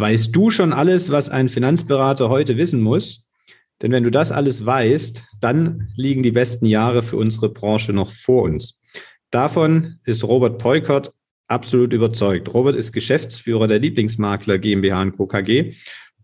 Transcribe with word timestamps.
Weißt 0.00 0.34
du 0.34 0.48
schon 0.48 0.72
alles, 0.72 1.10
was 1.10 1.28
ein 1.28 1.50
Finanzberater 1.50 2.30
heute 2.30 2.56
wissen 2.56 2.80
muss? 2.80 3.28
Denn 3.82 3.92
wenn 3.92 4.02
du 4.02 4.10
das 4.10 4.32
alles 4.32 4.64
weißt, 4.64 5.22
dann 5.42 5.88
liegen 5.94 6.22
die 6.22 6.30
besten 6.30 6.64
Jahre 6.64 7.02
für 7.02 7.18
unsere 7.18 7.50
Branche 7.50 7.92
noch 7.92 8.10
vor 8.10 8.44
uns. 8.44 8.80
Davon 9.30 9.98
ist 10.06 10.24
Robert 10.24 10.56
Peukert 10.56 11.12
absolut 11.48 11.92
überzeugt. 11.92 12.54
Robert 12.54 12.76
ist 12.76 12.92
Geschäftsführer 12.92 13.68
der 13.68 13.78
Lieblingsmakler 13.78 14.56
GmbH 14.56 15.02
und 15.02 15.16
Co. 15.18 15.26
KG 15.26 15.74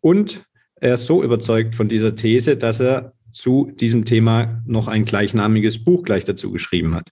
und 0.00 0.42
er 0.76 0.94
ist 0.94 1.04
so 1.04 1.22
überzeugt 1.22 1.74
von 1.74 1.86
dieser 1.86 2.14
These, 2.14 2.56
dass 2.56 2.80
er 2.80 3.12
zu 3.30 3.70
diesem 3.74 4.06
Thema 4.06 4.62
noch 4.64 4.88
ein 4.88 5.04
gleichnamiges 5.04 5.84
Buch 5.84 6.02
gleich 6.02 6.24
dazu 6.24 6.50
geschrieben 6.50 6.94
hat. 6.94 7.10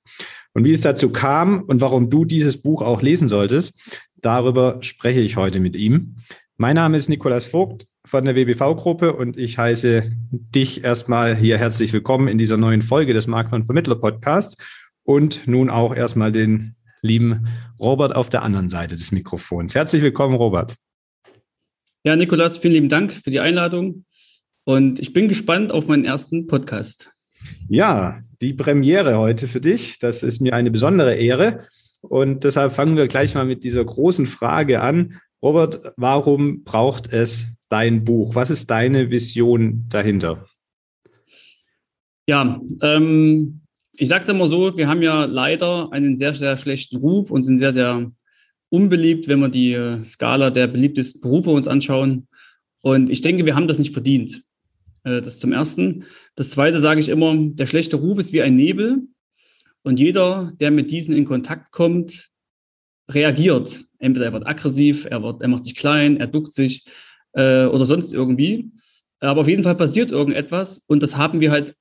Und 0.55 0.65
wie 0.65 0.71
es 0.71 0.81
dazu 0.81 1.11
kam 1.11 1.61
und 1.65 1.83
warum 1.83 2.09
du 2.09 2.25
dieses 2.25 2.57
Buch 2.57 2.81
auch 2.81 3.03
lesen 3.03 3.29
solltest, 3.29 4.01
darüber 4.23 4.79
spreche 4.81 5.21
ich 5.21 5.37
heute 5.37 5.61
mit 5.61 5.77
ihm. 5.77 6.17
Mein 6.57 6.77
Name 6.77 6.97
ist 6.97 7.09
Nikolas 7.09 7.47
Vogt 7.47 7.89
von 8.05 8.25
der 8.25 8.37
WBV-Gruppe 8.37 9.15
und 9.15 9.37
ich 9.37 9.59
heiße 9.59 10.13
dich 10.31 10.85
erstmal 10.85 11.35
hier 11.35 11.59
herzlich 11.59 11.93
willkommen 11.93 12.29
in 12.29 12.39
dieser 12.39 12.57
neuen 12.57 12.81
Folge 12.81 13.13
des 13.13 13.27
Makler 13.27 13.57
und 13.57 13.65
Vermittler 13.65 13.97
Podcasts 13.97 14.57
und 15.03 15.49
nun 15.49 15.69
auch 15.69 15.97
erstmal 15.97 16.31
den 16.31 16.77
lieben 17.03 17.49
Robert 17.81 18.15
auf 18.15 18.31
der 18.31 18.43
anderen 18.43 18.69
Seite 18.69 18.95
des 18.95 19.11
Mikrofons. 19.11 19.75
Herzlich 19.75 20.01
willkommen, 20.01 20.37
Robert. 20.37 20.77
Ja, 22.05 22.15
Nikolas, 22.15 22.59
vielen 22.59 22.75
lieben 22.75 22.89
Dank 22.89 23.13
für 23.13 23.33
die 23.33 23.41
Einladung 23.41 24.05
und 24.63 25.01
ich 25.01 25.13
bin 25.13 25.27
gespannt 25.27 25.73
auf 25.73 25.89
meinen 25.89 26.05
ersten 26.05 26.47
Podcast. 26.47 27.11
Ja, 27.69 28.21
die 28.41 28.55
Premiere 28.55 29.19
heute 29.19 29.49
für 29.49 29.61
dich. 29.61 29.99
Das 29.99 30.23
ist 30.23 30.41
mir 30.41 30.55
eine 30.55 30.71
besondere 30.71 31.17
Ehre. 31.17 31.67
Und 32.01 32.45
deshalb 32.45 32.73
fangen 32.73 32.97
wir 32.97 33.09
gleich 33.09 33.35
mal 33.35 33.45
mit 33.45 33.65
dieser 33.65 33.85
großen 33.85 34.27
Frage 34.27 34.83
an. 34.83 35.19
Robert, 35.45 35.93
warum 35.99 36.65
braucht 36.65 37.13
es 37.13 37.49
dein 37.69 38.03
Buch? 38.03 38.35
Was 38.35 38.51
ist 38.51 38.71
deine 38.71 39.11
Vision 39.11 39.85
dahinter? 39.91 40.47
Ja, 42.27 42.63
ähm, 42.81 43.61
ich 43.93 44.09
sage 44.09 44.23
es 44.23 44.29
immer 44.31 44.49
so, 44.49 44.75
wir 44.79 44.89
haben 44.89 45.03
ja 45.03 45.27
leider 45.27 45.93
einen 45.93 46.17
sehr, 46.17 46.33
sehr 46.33 46.57
schlechten 46.57 46.97
Ruf 46.97 47.31
und 47.31 47.45
sind 47.45 47.59
sehr, 47.59 47.75
sehr 47.75 48.11
unbeliebt, 48.71 49.29
wenn 49.29 49.41
wir 49.41 49.51
die 49.51 49.75
äh, 49.75 50.03
Skala 50.03 50.49
der 50.49 50.67
beliebtesten 50.67 51.21
Berufe 51.21 51.51
uns 51.51 51.69
anschauen. 51.69 52.27
Und 52.81 53.11
ich 53.11 53.21
denke, 53.21 53.45
wir 53.45 53.55
haben 53.55 53.69
das 53.69 53.79
nicht 53.79 53.93
verdient. 53.93 54.43
Äh, 55.03 55.21
das 55.21 55.41
zum 55.41 55.53
Ersten. 55.53 56.05
Das 56.37 56.49
Zweite 56.49 56.81
sage 56.81 57.01
ich 57.01 57.11
immer, 57.11 57.37
der 57.37 57.67
schlechte 57.67 57.97
Ruf 57.97 58.19
ist 58.19 58.33
wie 58.33 58.41
ein 58.41 58.57
Nebel. 58.57 59.03
Und 59.83 60.01
jeder, 60.01 60.55
der 60.59 60.71
mit 60.71 60.91
diesen 60.91 61.15
in 61.15 61.27
Kontakt 61.27 61.71
kommt, 61.71 62.31
reagiert. 63.09 63.85
Entweder 63.99 64.27
er 64.27 64.33
wird 64.33 64.47
aggressiv, 64.47 65.07
er, 65.11 65.23
wird, 65.23 65.43
er 65.43 65.49
macht 65.49 65.65
sich 65.65 65.75
klein, 65.75 66.19
er 66.19 66.27
duckt 66.27 66.53
sich 66.53 66.85
äh, 67.33 67.67
oder 67.67 67.85
sonst 67.85 68.13
irgendwie. 68.13 68.71
Aber 69.21 69.43
auf 69.43 69.49
jeden 69.49 69.63
Fall 69.63 69.77
passiert 69.77 70.11
irgendetwas 70.11 70.79
und 70.87 71.03
das 71.03 71.17
haben 71.17 71.41
wir 71.41 71.51
halt 71.51 71.75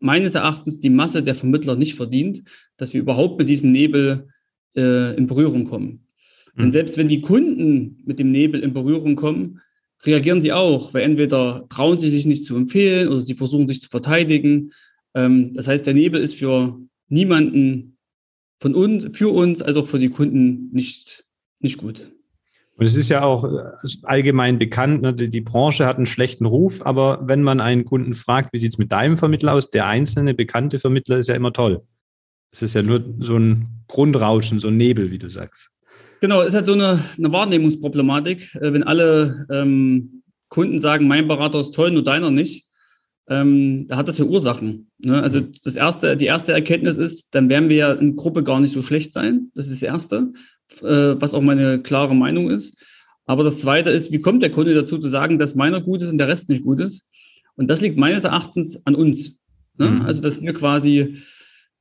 meines 0.00 0.34
Erachtens 0.34 0.80
die 0.80 0.90
Masse 0.90 1.22
der 1.22 1.34
Vermittler 1.34 1.74
nicht 1.74 1.94
verdient, 1.94 2.42
dass 2.76 2.94
wir 2.94 3.00
überhaupt 3.00 3.38
mit 3.38 3.48
diesem 3.48 3.72
Nebel 3.72 4.28
äh, 4.76 5.16
in 5.16 5.26
Berührung 5.26 5.64
kommen. 5.64 6.06
Mhm. 6.54 6.62
Denn 6.62 6.72
selbst 6.72 6.96
wenn 6.96 7.08
die 7.08 7.20
Kunden 7.20 8.02
mit 8.04 8.18
dem 8.18 8.30
Nebel 8.30 8.62
in 8.62 8.72
Berührung 8.72 9.16
kommen, 9.16 9.60
reagieren 10.04 10.40
sie 10.40 10.52
auch, 10.52 10.94
weil 10.94 11.02
entweder 11.02 11.66
trauen 11.68 11.98
sie 11.98 12.10
sich 12.10 12.24
nicht 12.24 12.44
zu 12.44 12.56
empfehlen 12.56 13.08
oder 13.08 13.20
sie 13.20 13.34
versuchen 13.34 13.66
sich 13.66 13.80
zu 13.80 13.88
verteidigen. 13.88 14.72
Ähm, 15.14 15.54
das 15.54 15.66
heißt, 15.68 15.86
der 15.86 15.94
Nebel 15.94 16.22
ist 16.22 16.36
für 16.36 16.78
niemanden 17.08 17.97
von 18.58 18.74
uns, 18.74 19.06
für 19.16 19.32
uns, 19.32 19.62
als 19.62 19.76
auch 19.76 19.86
für 19.86 19.98
die 19.98 20.10
Kunden 20.10 20.70
nicht, 20.72 21.24
nicht 21.60 21.78
gut. 21.78 22.10
Und 22.76 22.86
es 22.86 22.96
ist 22.96 23.08
ja 23.08 23.24
auch 23.24 23.44
äh, 23.44 23.88
allgemein 24.04 24.58
bekannt, 24.58 25.02
ne, 25.02 25.12
die, 25.12 25.28
die, 25.28 25.40
Branche 25.40 25.84
hat 25.84 25.96
einen 25.96 26.06
schlechten 26.06 26.46
Ruf, 26.46 26.84
aber 26.86 27.20
wenn 27.26 27.42
man 27.42 27.60
einen 27.60 27.84
Kunden 27.84 28.14
fragt, 28.14 28.52
wie 28.52 28.58
sieht 28.58 28.72
es 28.72 28.78
mit 28.78 28.92
deinem 28.92 29.18
Vermittler 29.18 29.54
aus, 29.54 29.70
der 29.70 29.86
einzelne 29.86 30.32
bekannte 30.32 30.78
Vermittler 30.78 31.18
ist 31.18 31.28
ja 31.28 31.34
immer 31.34 31.52
toll. 31.52 31.82
Es 32.52 32.62
ist 32.62 32.74
ja 32.74 32.82
nur 32.82 33.04
so 33.18 33.36
ein 33.36 33.66
Grundrauschen, 33.88 34.60
so 34.60 34.68
ein 34.68 34.76
Nebel, 34.76 35.10
wie 35.10 35.18
du 35.18 35.28
sagst. 35.28 35.70
Genau, 36.20 36.42
es 36.42 36.48
ist 36.48 36.54
halt 36.54 36.66
so 36.66 36.72
eine, 36.72 37.02
eine 37.16 37.32
Wahrnehmungsproblematik. 37.32 38.54
Äh, 38.54 38.72
wenn 38.72 38.84
alle 38.84 39.46
ähm, 39.50 40.22
Kunden 40.48 40.78
sagen, 40.78 41.08
mein 41.08 41.26
Berater 41.26 41.60
ist 41.60 41.74
toll, 41.74 41.90
nur 41.90 42.04
deiner 42.04 42.30
nicht, 42.30 42.67
ähm, 43.28 43.86
da 43.88 43.96
hat 43.96 44.08
das 44.08 44.18
ja 44.18 44.24
Ursachen. 44.24 44.90
Ne? 44.98 45.22
Also 45.22 45.40
mhm. 45.40 45.52
das 45.62 45.76
erste, 45.76 46.16
die 46.16 46.26
erste 46.26 46.52
Erkenntnis 46.52 46.98
ist, 46.98 47.34
dann 47.34 47.48
werden 47.48 47.68
wir 47.68 47.76
ja 47.76 47.92
in 47.92 48.16
Gruppe 48.16 48.42
gar 48.42 48.60
nicht 48.60 48.72
so 48.72 48.82
schlecht 48.82 49.12
sein. 49.12 49.50
Das 49.54 49.66
ist 49.66 49.82
das 49.82 49.88
Erste, 49.88 50.32
äh, 50.82 51.14
was 51.20 51.34
auch 51.34 51.42
meine 51.42 51.82
klare 51.82 52.14
Meinung 52.14 52.50
ist. 52.50 52.76
Aber 53.26 53.44
das 53.44 53.60
Zweite 53.60 53.90
ist, 53.90 54.10
wie 54.12 54.20
kommt 54.20 54.42
der 54.42 54.50
Kunde 54.50 54.74
dazu 54.74 54.98
zu 54.98 55.08
sagen, 55.08 55.38
dass 55.38 55.54
meiner 55.54 55.82
gut 55.82 56.00
ist 56.00 56.10
und 56.10 56.18
der 56.18 56.28
Rest 56.28 56.48
nicht 56.48 56.64
gut 56.64 56.80
ist? 56.80 57.04
Und 57.56 57.68
das 57.68 57.82
liegt 57.82 57.98
meines 57.98 58.24
Erachtens 58.24 58.86
an 58.86 58.94
uns. 58.94 59.38
Ne? 59.76 59.90
Mhm. 59.90 60.02
Also 60.02 60.22
dass 60.22 60.40
wir 60.40 60.54
quasi 60.54 61.18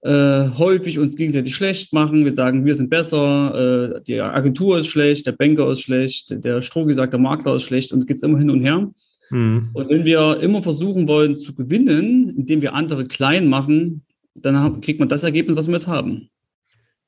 äh, 0.01 0.49
häufig 0.57 0.99
uns 0.99 1.15
gegenseitig 1.15 1.55
schlecht 1.55 1.93
machen. 1.93 2.25
Wir 2.25 2.33
sagen, 2.33 2.65
wir 2.65 2.75
sind 2.75 2.89
besser, 2.89 3.95
äh, 3.95 4.01
die 4.03 4.19
Agentur 4.19 4.79
ist 4.79 4.87
schlecht, 4.87 5.25
der 5.25 5.31
Banker 5.31 5.71
ist 5.71 5.81
schlecht, 5.81 6.43
der 6.43 6.61
strohgesagte 6.61 7.17
Makler 7.17 7.55
ist 7.55 7.63
schlecht 7.63 7.93
und 7.93 8.05
geht 8.07 8.17
es 8.17 8.23
immer 8.23 8.37
hin 8.37 8.49
und 8.49 8.61
her. 8.61 8.91
Mhm. 9.29 9.69
Und 9.73 9.89
wenn 9.89 10.05
wir 10.05 10.39
immer 10.41 10.63
versuchen 10.63 11.07
wollen 11.07 11.37
zu 11.37 11.53
gewinnen, 11.53 12.29
indem 12.37 12.61
wir 12.61 12.73
andere 12.73 13.05
klein 13.05 13.47
machen, 13.47 14.03
dann 14.35 14.81
kriegt 14.81 14.99
man 14.99 15.09
das 15.09 15.23
Ergebnis, 15.23 15.57
was 15.57 15.67
wir 15.67 15.73
jetzt 15.73 15.87
haben. 15.87 16.29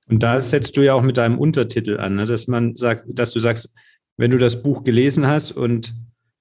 Und 0.08 0.24
da 0.24 0.40
setzt 0.40 0.76
du 0.76 0.82
ja 0.82 0.96
auch 0.96 1.04
mit 1.04 1.18
deinem 1.18 1.38
Untertitel 1.38 2.00
an, 2.00 2.16
ne? 2.16 2.26
dass 2.26 2.48
man 2.48 2.76
sagt, 2.76 3.06
dass 3.08 3.32
du 3.32 3.40
sagst, 3.40 3.72
wenn 4.18 4.32
du 4.32 4.38
das 4.38 4.62
Buch 4.64 4.84
gelesen 4.84 5.28
hast 5.28 5.52
und 5.52 5.94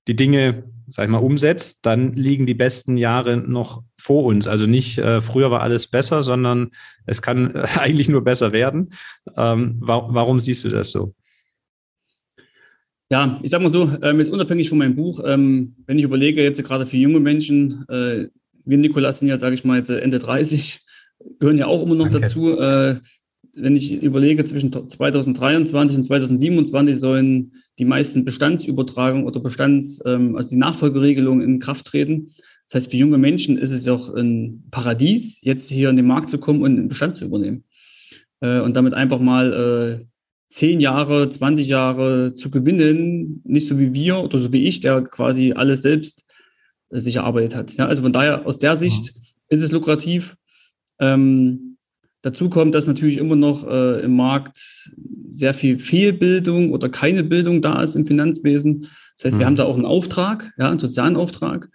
die 0.08 0.16
Dinge, 0.16 0.64
sag 0.88 1.04
ich 1.04 1.10
mal, 1.10 1.18
umsetzt, 1.18 1.80
dann 1.82 2.14
liegen 2.14 2.46
die 2.46 2.54
besten 2.54 2.96
Jahre 2.96 3.36
noch 3.36 3.82
vor 3.96 4.24
uns. 4.24 4.48
Also 4.48 4.66
nicht 4.66 4.96
äh, 4.98 5.20
früher 5.20 5.50
war 5.50 5.60
alles 5.60 5.86
besser, 5.86 6.22
sondern 6.22 6.70
es 7.04 7.20
kann 7.20 7.54
äh, 7.54 7.66
eigentlich 7.78 8.08
nur 8.08 8.24
besser 8.24 8.52
werden. 8.52 8.90
Ähm, 9.36 9.76
wa 9.80 10.08
warum 10.10 10.40
siehst 10.40 10.64
du 10.64 10.70
das 10.70 10.90
so? 10.90 11.14
Ja, 13.10 13.40
ich 13.42 13.50
sag 13.50 13.62
mal 13.62 13.70
so, 13.70 13.90
ähm, 14.02 14.18
jetzt 14.18 14.30
unabhängig 14.30 14.68
von 14.68 14.78
meinem 14.78 14.94
Buch, 14.94 15.20
ähm, 15.24 15.76
wenn 15.86 15.98
ich 15.98 16.04
überlege, 16.04 16.42
jetzt 16.42 16.62
gerade 16.62 16.84
für 16.84 16.98
junge 16.98 17.20
Menschen, 17.20 17.86
äh, 17.88 18.28
wir 18.64 18.78
Nikolas 18.78 19.18
sind 19.18 19.28
ja, 19.28 19.38
sage 19.38 19.54
ich 19.54 19.64
mal, 19.64 19.78
jetzt 19.78 19.88
Ende 19.88 20.18
30, 20.18 20.80
gehören 21.38 21.56
ja 21.56 21.66
auch 21.66 21.82
immer 21.82 21.94
noch 21.94 22.08
Danke. 22.08 22.20
dazu. 22.20 22.58
Äh, 22.58 22.96
wenn 23.54 23.76
ich 23.76 24.02
überlege, 24.02 24.44
zwischen 24.44 24.72
2023 24.72 25.98
und 25.98 26.04
2027 26.04 26.98
sollen 26.98 27.52
die 27.78 27.84
meisten 27.84 28.24
Bestandsübertragungen 28.24 29.26
oder 29.26 29.40
Bestands, 29.40 30.00
ähm, 30.04 30.36
also 30.36 30.50
die 30.50 30.56
Nachfolgeregelungen 30.56 31.42
in 31.42 31.58
Kraft 31.58 31.86
treten. 31.86 32.34
Das 32.66 32.74
heißt, 32.74 32.90
für 32.90 32.98
junge 32.98 33.18
Menschen 33.18 33.56
ist 33.56 33.70
es 33.70 33.88
auch 33.88 34.14
ein 34.14 34.64
Paradies, 34.70 35.38
jetzt 35.40 35.70
hier 35.70 35.88
in 35.88 35.96
den 35.96 36.06
Markt 36.06 36.28
zu 36.28 36.38
kommen 36.38 36.60
und 36.60 36.78
einen 36.78 36.88
Bestand 36.88 37.16
zu 37.16 37.24
übernehmen. 37.24 37.64
Äh, 38.40 38.60
und 38.60 38.76
damit 38.76 38.94
einfach 38.94 39.18
mal 39.18 40.00
äh, 40.02 40.04
zehn 40.50 40.80
Jahre, 40.80 41.28
20 41.28 41.68
Jahre 41.68 42.34
zu 42.34 42.50
gewinnen, 42.50 43.42
nicht 43.44 43.68
so 43.68 43.78
wie 43.78 43.92
wir 43.92 44.18
oder 44.18 44.38
so 44.38 44.52
wie 44.52 44.66
ich, 44.66 44.80
der 44.80 45.02
quasi 45.02 45.52
alles 45.52 45.82
selbst 45.82 46.24
äh, 46.90 47.00
sich 47.00 47.16
erarbeitet 47.16 47.54
hat. 47.54 47.74
Ja, 47.74 47.86
also 47.86 48.02
von 48.02 48.12
daher, 48.12 48.46
aus 48.46 48.58
der 48.58 48.76
Sicht 48.76 49.12
ja. 49.14 49.22
ist 49.48 49.62
es 49.62 49.72
lukrativ. 49.72 50.36
Ähm, 51.00 51.76
dazu 52.22 52.48
kommt, 52.48 52.74
dass 52.74 52.86
natürlich 52.86 53.18
immer 53.18 53.36
noch 53.36 53.66
äh, 53.66 54.00
im 54.02 54.16
Markt 54.16 54.90
sehr 55.30 55.54
viel 55.54 55.78
Fehlbildung 55.78 56.72
oder 56.72 56.88
keine 56.88 57.24
Bildung 57.24 57.60
da 57.60 57.82
ist 57.82 57.94
im 57.94 58.06
Finanzwesen. 58.06 58.88
Das 59.16 59.26
heißt, 59.26 59.34
mhm. 59.34 59.38
wir 59.40 59.46
haben 59.46 59.56
da 59.56 59.64
auch 59.64 59.76
einen 59.76 59.84
Auftrag, 59.84 60.52
ja, 60.58 60.70
einen 60.70 60.78
sozialen 60.78 61.16
Auftrag. 61.16 61.68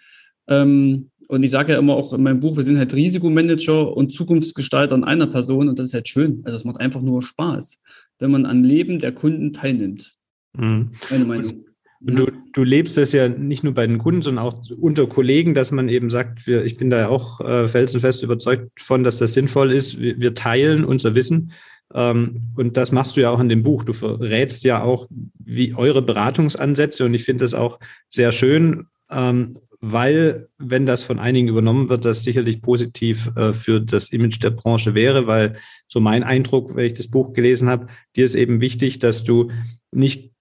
Ähm, 0.48 1.12
und 1.28 1.42
ich 1.42 1.52
sage 1.52 1.74
ja 1.74 1.80
immer 1.80 1.96
auch 1.96 2.14
in 2.14 2.22
meinem 2.22 2.40
Buch, 2.40 2.58
wir 2.58 2.64
sind 2.64 2.78
halt 2.78 2.94
Risikomanager 2.94 3.96
und 3.96 4.12
Zukunftsgestalter 4.12 4.94
in 4.96 5.04
einer 5.04 5.28
Person 5.28 5.70
und 5.70 5.80
das 5.80 5.88
ist 5.88 5.94
halt 5.94 6.08
schön. 6.08 6.42
Also 6.44 6.58
es 6.58 6.66
macht 6.66 6.80
einfach 6.80 7.02
nur 7.02 7.22
Spaß 7.22 7.80
wenn 8.24 8.32
man 8.32 8.46
am 8.46 8.64
Leben 8.64 9.00
der 9.00 9.12
Kunden 9.12 9.52
teilnimmt. 9.52 10.16
Mhm. 10.58 10.92
Meine 11.10 11.26
Meinung. 11.26 11.66
Und 12.06 12.16
du, 12.16 12.32
du 12.54 12.64
lebst 12.64 12.96
das 12.96 13.12
ja 13.12 13.28
nicht 13.28 13.66
nur 13.66 13.74
bei 13.74 13.86
den 13.86 13.98
Kunden, 13.98 14.22
sondern 14.22 14.46
auch 14.46 14.62
unter 14.80 15.08
Kollegen, 15.08 15.54
dass 15.54 15.72
man 15.72 15.90
eben 15.90 16.10
sagt, 16.10 16.48
wir, 16.48 16.64
ich 16.64 16.78
bin 16.78 16.90
da 16.90 17.00
ja 17.00 17.10
auch 17.10 17.42
äh, 17.42 17.68
felsenfest 17.68 18.24
überzeugt 18.24 18.80
von, 18.80 19.04
dass 19.04 19.18
das 19.18 19.34
sinnvoll 19.34 19.74
ist. 19.74 20.00
Wir, 20.00 20.20
wir 20.22 20.34
teilen 20.34 20.86
unser 20.86 21.16
Wissen. 21.16 21.52
Ähm, 21.94 22.42
und 22.56 22.78
das 22.78 22.94
machst 22.94 23.18
du 23.18 23.22
ja 23.22 23.30
auch 23.30 23.42
in 23.42 23.50
dem 23.50 23.64
Buch. 23.64 23.84
Du 23.84 23.92
verrätst 23.92 24.64
ja 24.64 24.82
auch, 24.82 25.08
wie 25.38 25.76
eure 25.76 26.02
Beratungsansätze. 26.02 27.04
Und 27.04 27.14
ich 27.14 27.26
finde 27.26 27.44
das 27.44 27.54
auch 27.54 27.78
sehr 28.10 28.32
schön, 28.32 28.86
ähm, 29.12 29.58
weil, 29.86 30.48
wenn 30.58 30.86
das 30.86 31.04
von 31.04 31.20
einigen 31.20 31.50
übernommen 31.50 31.90
wird, 31.90 32.06
das 32.06 32.24
sicherlich 32.24 32.62
positiv 32.62 33.30
äh, 33.36 33.52
für 33.52 33.82
das 33.82 34.10
Image 34.10 34.42
der 34.42 34.52
Branche 34.52 34.96
wäre, 34.96 35.28
weil 35.28 35.58
so 35.90 36.00
mein 36.00 36.24
Eindruck, 36.24 36.76
wenn 36.76 36.86
ich 36.86 36.94
das 36.94 37.10
Buch 37.10 37.34
gelesen 37.34 37.68
habe, 37.68 37.88
dir 38.16 38.24
ist 38.24 38.36
eben 38.36 38.62
wichtig, 38.62 39.00
dass 39.00 39.24
du 39.24 39.52
nicht 39.92 40.32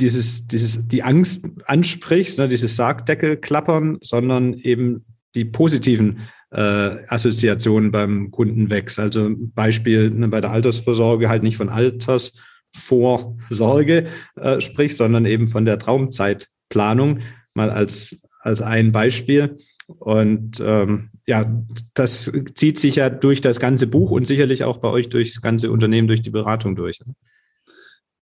dieses, 0.00 0.46
dieses, 0.46 0.88
die 0.88 1.02
Angst 1.02 1.46
ansprichst, 1.66 2.38
ne, 2.38 2.48
dieses 2.48 2.76
Sargdeckel 2.76 3.36
klappern, 3.36 3.98
sondern 4.00 4.54
eben 4.54 5.04
die 5.34 5.44
positiven 5.44 6.20
äh, 6.52 6.60
Assoziationen 7.08 7.90
beim 7.90 8.30
Kunden 8.30 8.70
wächst. 8.70 8.98
Also 8.98 9.30
Beispiel 9.36 10.10
ne, 10.10 10.28
bei 10.28 10.40
der 10.40 10.52
Altersvorsorge 10.52 11.28
halt 11.28 11.42
nicht 11.42 11.58
von 11.58 11.68
Alters 11.68 12.32
Finanzvorsorge 12.76 14.06
äh, 14.36 14.60
sprichst, 14.60 14.98
sondern 14.98 15.26
eben 15.26 15.48
von 15.48 15.64
der 15.64 15.78
Traumzeitplanung, 15.78 17.20
mal 17.54 17.70
als, 17.70 18.16
als 18.46 18.62
ein 18.62 18.92
Beispiel. 18.92 19.58
Und 19.86 20.60
ähm, 20.60 21.10
ja, 21.26 21.62
das 21.94 22.32
zieht 22.54 22.78
sich 22.78 22.96
ja 22.96 23.10
durch 23.10 23.40
das 23.40 23.60
ganze 23.60 23.86
Buch 23.86 24.10
und 24.10 24.26
sicherlich 24.26 24.64
auch 24.64 24.78
bei 24.78 24.88
euch 24.88 25.08
durchs 25.08 25.40
ganze 25.40 25.70
Unternehmen, 25.70 26.08
durch 26.08 26.22
die 26.22 26.30
Beratung 26.30 26.74
durch. 26.74 27.00
Ne? 27.04 27.14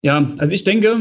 Ja, 0.04 0.34
also 0.38 0.52
ich 0.52 0.64
denke, 0.64 0.98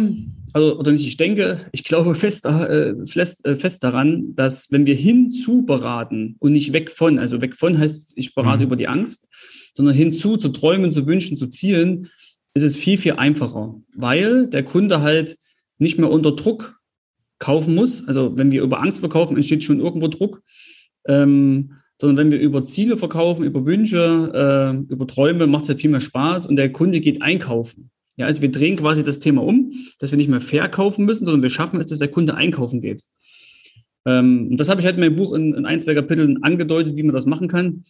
also, 0.53 0.79
oder 0.79 0.93
nicht 0.93 1.07
ich 1.07 1.17
denke, 1.17 1.61
ich 1.73 1.85
glaube 1.85 2.15
fest, 2.15 2.45
äh, 2.45 2.95
fest, 3.07 3.47
äh, 3.47 3.57
fest 3.57 3.83
daran, 3.83 4.35
dass 4.35 4.71
wenn 4.71 4.87
wir 4.87 4.95
hinzu 4.95 5.65
beraten 5.65 6.37
und 6.39 6.53
nicht 6.53 6.73
weg 6.73 6.91
von, 6.91 7.19
also 7.19 7.41
weg 7.41 7.57
von 7.57 7.79
heißt, 7.79 8.13
ich 8.17 8.35
berate 8.35 8.59
mhm. 8.59 8.67
über 8.67 8.77
die 8.77 8.89
Angst, 8.89 9.29
sondern 9.75 9.95
hinzu 9.95 10.37
zu 10.37 10.51
träumen, 10.51 10.91
zu 10.91 11.07
wünschen, 11.07 11.37
zu 11.37 11.47
zielen, 11.47 12.09
ist 12.55 12.65
es 12.65 12.77
viel, 12.77 12.99
viel 12.99 13.13
einfacher, 13.13 13.77
weil 13.95 14.49
der 14.49 14.65
Kunde 14.65 15.01
halt 15.01 15.39
nicht 15.79 15.99
mehr 15.99 16.11
unter 16.11 16.33
Druck 16.33 16.80
kaufen 17.41 17.75
muss. 17.75 18.07
Also 18.07 18.39
wenn 18.39 18.53
wir 18.53 18.63
über 18.63 18.81
Angst 18.81 18.99
verkaufen, 18.99 19.37
entsteht 19.37 19.65
schon 19.65 19.81
irgendwo 19.81 20.07
Druck. 20.07 20.43
Ähm, 21.09 21.73
sondern 22.01 22.17
wenn 22.17 22.31
wir 22.31 22.39
über 22.39 22.65
Ziele 22.65 22.97
verkaufen, 22.97 23.45
über 23.45 23.67
Wünsche, 23.67 24.31
äh, 24.33 24.93
über 24.93 25.07
Träume, 25.07 25.47
macht 25.47 25.65
es 25.65 25.71
halt 25.71 25.81
viel 25.81 25.91
mehr 25.91 26.01
Spaß 26.01 26.47
und 26.47 26.57
der 26.57 26.73
Kunde 26.73 27.01
geht 27.01 27.21
einkaufen. 27.21 27.91
Ja, 28.17 28.27
also 28.27 28.41
wir 28.41 28.51
drehen 28.51 28.77
quasi 28.77 29.05
das 29.05 29.19
Thema 29.19 29.43
um, 29.43 29.73
dass 29.99 30.11
wir 30.11 30.17
nicht 30.17 30.29
mehr 30.29 30.41
verkaufen 30.41 31.05
müssen, 31.05 31.25
sondern 31.25 31.43
wir 31.43 31.51
schaffen 31.51 31.81
es, 31.81 31.87
dass 31.87 31.99
der 31.99 32.09
Kunde 32.09 32.35
einkaufen 32.35 32.81
geht. 32.81 33.03
Ähm, 34.07 34.49
und 34.51 34.57
das 34.59 34.69
habe 34.69 34.81
ich 34.81 34.87
halt 34.87 34.97
in 34.97 35.01
meinem 35.01 35.17
Buch 35.17 35.35
in, 35.35 35.55
in 35.55 35.67
ein, 35.67 35.81
zwei 35.81 35.95
Kapiteln 35.95 36.43
angedeutet, 36.43 36.97
wie 36.97 37.03
man 37.03 37.15
das 37.15 37.27
machen 37.27 37.49
kann. 37.49 37.85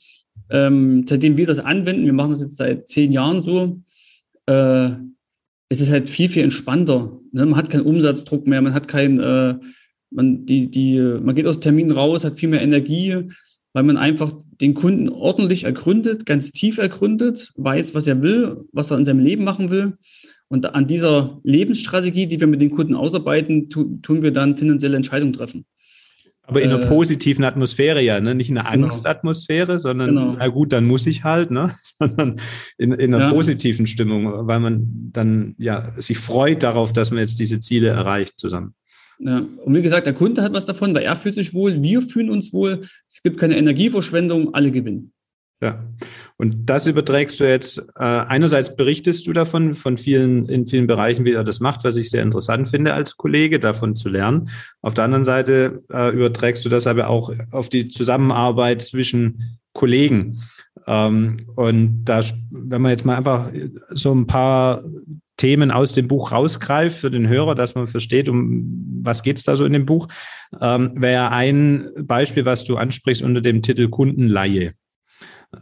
Ähm, 0.51 1.05
seitdem 1.09 1.37
wir 1.37 1.47
das 1.47 1.61
anwenden, 1.61 2.05
wir 2.05 2.13
machen 2.13 2.33
das 2.33 2.41
jetzt 2.41 2.57
seit 2.57 2.89
zehn 2.89 3.13
Jahren 3.13 3.43
so, 3.43 3.81
äh, 4.47 4.91
es 5.71 5.81
ist 5.81 5.91
halt 5.91 6.11
viel, 6.11 6.29
viel 6.29 6.43
entspannter. 6.43 7.19
Ne? 7.33 7.47
Man 7.47 7.57
hat 7.57 7.71
keinen 7.71 7.87
Umsatzdruck 7.87 8.47
mehr, 8.47 8.61
man 8.61 8.75
hat 8.75 8.89
kein, 8.89 9.21
äh, 9.21 9.55
man, 10.11 10.45
die, 10.45 10.71
die, 10.71 10.99
man 10.99 11.35
geht 11.35 11.47
aus 11.47 11.61
Terminen 11.61 11.93
raus, 11.93 12.25
hat 12.25 12.39
viel 12.39 12.49
mehr 12.49 12.61
Energie, 12.61 13.29
weil 13.73 13.85
man 13.85 13.97
einfach 13.97 14.33
den 14.61 14.75
Kunden 14.75 15.09
ordentlich 15.09 15.65
ergründet, 15.65 16.27
ganz 16.27 16.51
tief 16.51 16.79
ergründet, 16.79 17.53
weiß, 17.57 17.95
was 17.95 18.09
er 18.09 18.21
will, 18.21 18.65
was 18.73 18.91
er 18.91 18.99
in 18.99 19.05
seinem 19.05 19.21
Leben 19.21 19.45
machen 19.45 19.71
will. 19.71 19.97
Und 20.49 20.67
an 20.75 20.89
dieser 20.89 21.41
Lebensstrategie, 21.45 22.27
die 22.27 22.41
wir 22.41 22.49
mit 22.49 22.61
den 22.61 22.73
Kunden 22.73 22.97
ausarbeiten, 22.97 23.71
tu, 23.71 24.01
tun 24.03 24.23
wir 24.23 24.33
dann 24.33 24.57
finanzielle 24.57 24.97
Entscheidungen 24.97 25.33
treffen. 25.33 25.65
Aber 26.51 26.63
in 26.63 26.71
einer 26.71 26.83
äh, 26.83 26.87
positiven 26.87 27.45
Atmosphäre 27.45 28.03
ja, 28.03 28.21
ne? 28.21 28.35
nicht 28.35 28.51
in 28.51 28.59
einer 28.59 28.71
genau. 28.71 28.85
Angstatmosphäre, 28.85 29.79
sondern 29.79 30.09
genau. 30.09 30.37
na 30.39 30.49
gut, 30.49 30.73
dann 30.73 30.85
muss 30.85 31.07
ich 31.07 31.25
halt, 31.25 31.51
ne? 31.51 31.73
sondern 31.99 32.37
in, 32.77 32.93
in 32.93 33.15
einer 33.15 33.27
ja. 33.27 33.33
positiven 33.33 33.87
Stimmung, 33.87 34.47
weil 34.47 34.61
man 34.61 35.11
dann 35.13 35.55
ja 35.59 35.93
sich 35.99 36.19
freut 36.19 36.63
darauf, 36.63 36.93
dass 36.93 37.11
man 37.11 37.21
jetzt 37.21 37.39
diese 37.39 37.61
Ziele 37.61 37.89
erreicht 37.89 38.39
zusammen. 38.39 38.75
Ja. 39.21 39.47
Und 39.65 39.75
wie 39.75 39.83
gesagt, 39.83 40.07
der 40.07 40.15
Kunde 40.15 40.43
hat 40.43 40.53
was 40.53 40.67
davon, 40.67 40.95
weil 40.95 41.03
er 41.03 41.15
fühlt 41.15 41.35
sich 41.35 41.55
wohl, 41.55 41.83
wir 41.83 42.03
fühlen 42.03 42.31
uns 42.31 42.53
wohl, 42.53 42.83
es 43.09 43.23
gibt 43.23 43.39
keine 43.39 43.57
Energieverschwendung, 43.57 44.55
alle 44.55 44.71
gewinnen. 44.71 45.13
Ja, 45.63 45.85
und 46.39 46.71
das 46.71 46.87
überträgst 46.87 47.39
du 47.39 47.45
jetzt, 47.45 47.79
äh, 47.97 48.03
einerseits 48.03 48.75
berichtest 48.77 49.27
du 49.27 49.35
davon, 49.35 49.75
von 49.75 49.99
vielen, 49.99 50.47
in 50.47 50.67
vielen 50.67 50.87
Bereichen, 50.87 51.27
wie 51.27 51.35
er 51.35 51.45
das 51.45 51.61
macht, 51.61 51.85
was 51.85 51.97
ich 51.97 52.09
sehr 52.09 52.23
interessant 52.23 52.71
finde 52.71 52.95
als 52.95 53.19
Kollege, 53.19 53.59
davon 53.59 53.95
zu 53.95 54.09
lernen. 54.09 54.49
Auf 54.81 54.95
der 54.95 55.05
anderen 55.05 55.25
Seite 55.25 55.83
äh, 55.93 56.15
überträgst 56.15 56.65
du 56.65 56.71
das 56.71 56.87
aber 56.87 57.11
auch 57.11 57.31
auf 57.51 57.69
die 57.69 57.89
Zusammenarbeit 57.89 58.81
zwischen 58.81 59.59
Kollegen. 59.75 60.41
Ähm, 60.87 61.47
und 61.57 62.05
da, 62.07 62.21
wenn 62.51 62.81
man 62.81 62.93
jetzt 62.93 63.05
mal 63.05 63.19
einfach 63.19 63.53
so 63.91 64.15
ein 64.15 64.27
paar 64.27 64.83
Themen 65.37 65.71
aus 65.71 65.93
dem 65.93 66.09
Buch 66.09 66.33
rausgreift 66.33 66.99
für 66.99 67.11
den 67.11 67.29
Hörer, 67.29 67.55
dass 67.55 67.75
man 67.75 67.87
versteht, 67.87 68.31
um 68.31 69.01
was 69.03 69.23
geht 69.23 69.39
es 69.39 69.45
da 69.45 69.57
so 69.57 69.67
in 69.67 69.75
dem 69.75 69.85
Buch, 69.87 70.09
ähm, 70.61 70.93
wäre 70.97 71.31
ein 71.33 71.91
Beispiel, 71.99 72.47
was 72.47 72.65
du 72.65 72.77
ansprichst 72.77 73.23
unter 73.23 73.41
dem 73.43 73.61
Titel 73.61 73.89
Kundenleihe. 73.89 74.73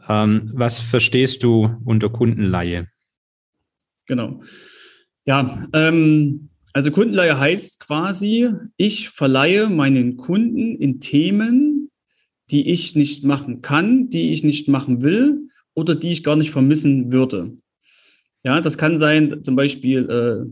Ähm, 0.08 0.50
was 0.54 0.80
verstehst 0.80 1.42
du 1.42 1.76
unter 1.84 2.10
Kundenleihe? 2.10 2.88
Genau. 4.06 4.42
Ja, 5.24 5.66
ähm, 5.72 6.50
also 6.72 6.90
Kundenleihe 6.90 7.38
heißt 7.38 7.80
quasi, 7.80 8.50
ich 8.76 9.08
verleihe 9.08 9.68
meinen 9.68 10.16
Kunden 10.16 10.76
in 10.76 11.00
Themen, 11.00 11.90
die 12.50 12.70
ich 12.70 12.94
nicht 12.94 13.24
machen 13.24 13.62
kann, 13.62 14.08
die 14.08 14.32
ich 14.32 14.44
nicht 14.44 14.68
machen 14.68 15.02
will 15.02 15.48
oder 15.74 15.94
die 15.94 16.10
ich 16.10 16.24
gar 16.24 16.36
nicht 16.36 16.50
vermissen 16.50 17.12
würde. 17.12 17.56
Ja, 18.44 18.60
das 18.60 18.78
kann 18.78 18.98
sein, 18.98 19.42
zum 19.42 19.56
Beispiel, 19.56 20.08
äh, 20.08 20.50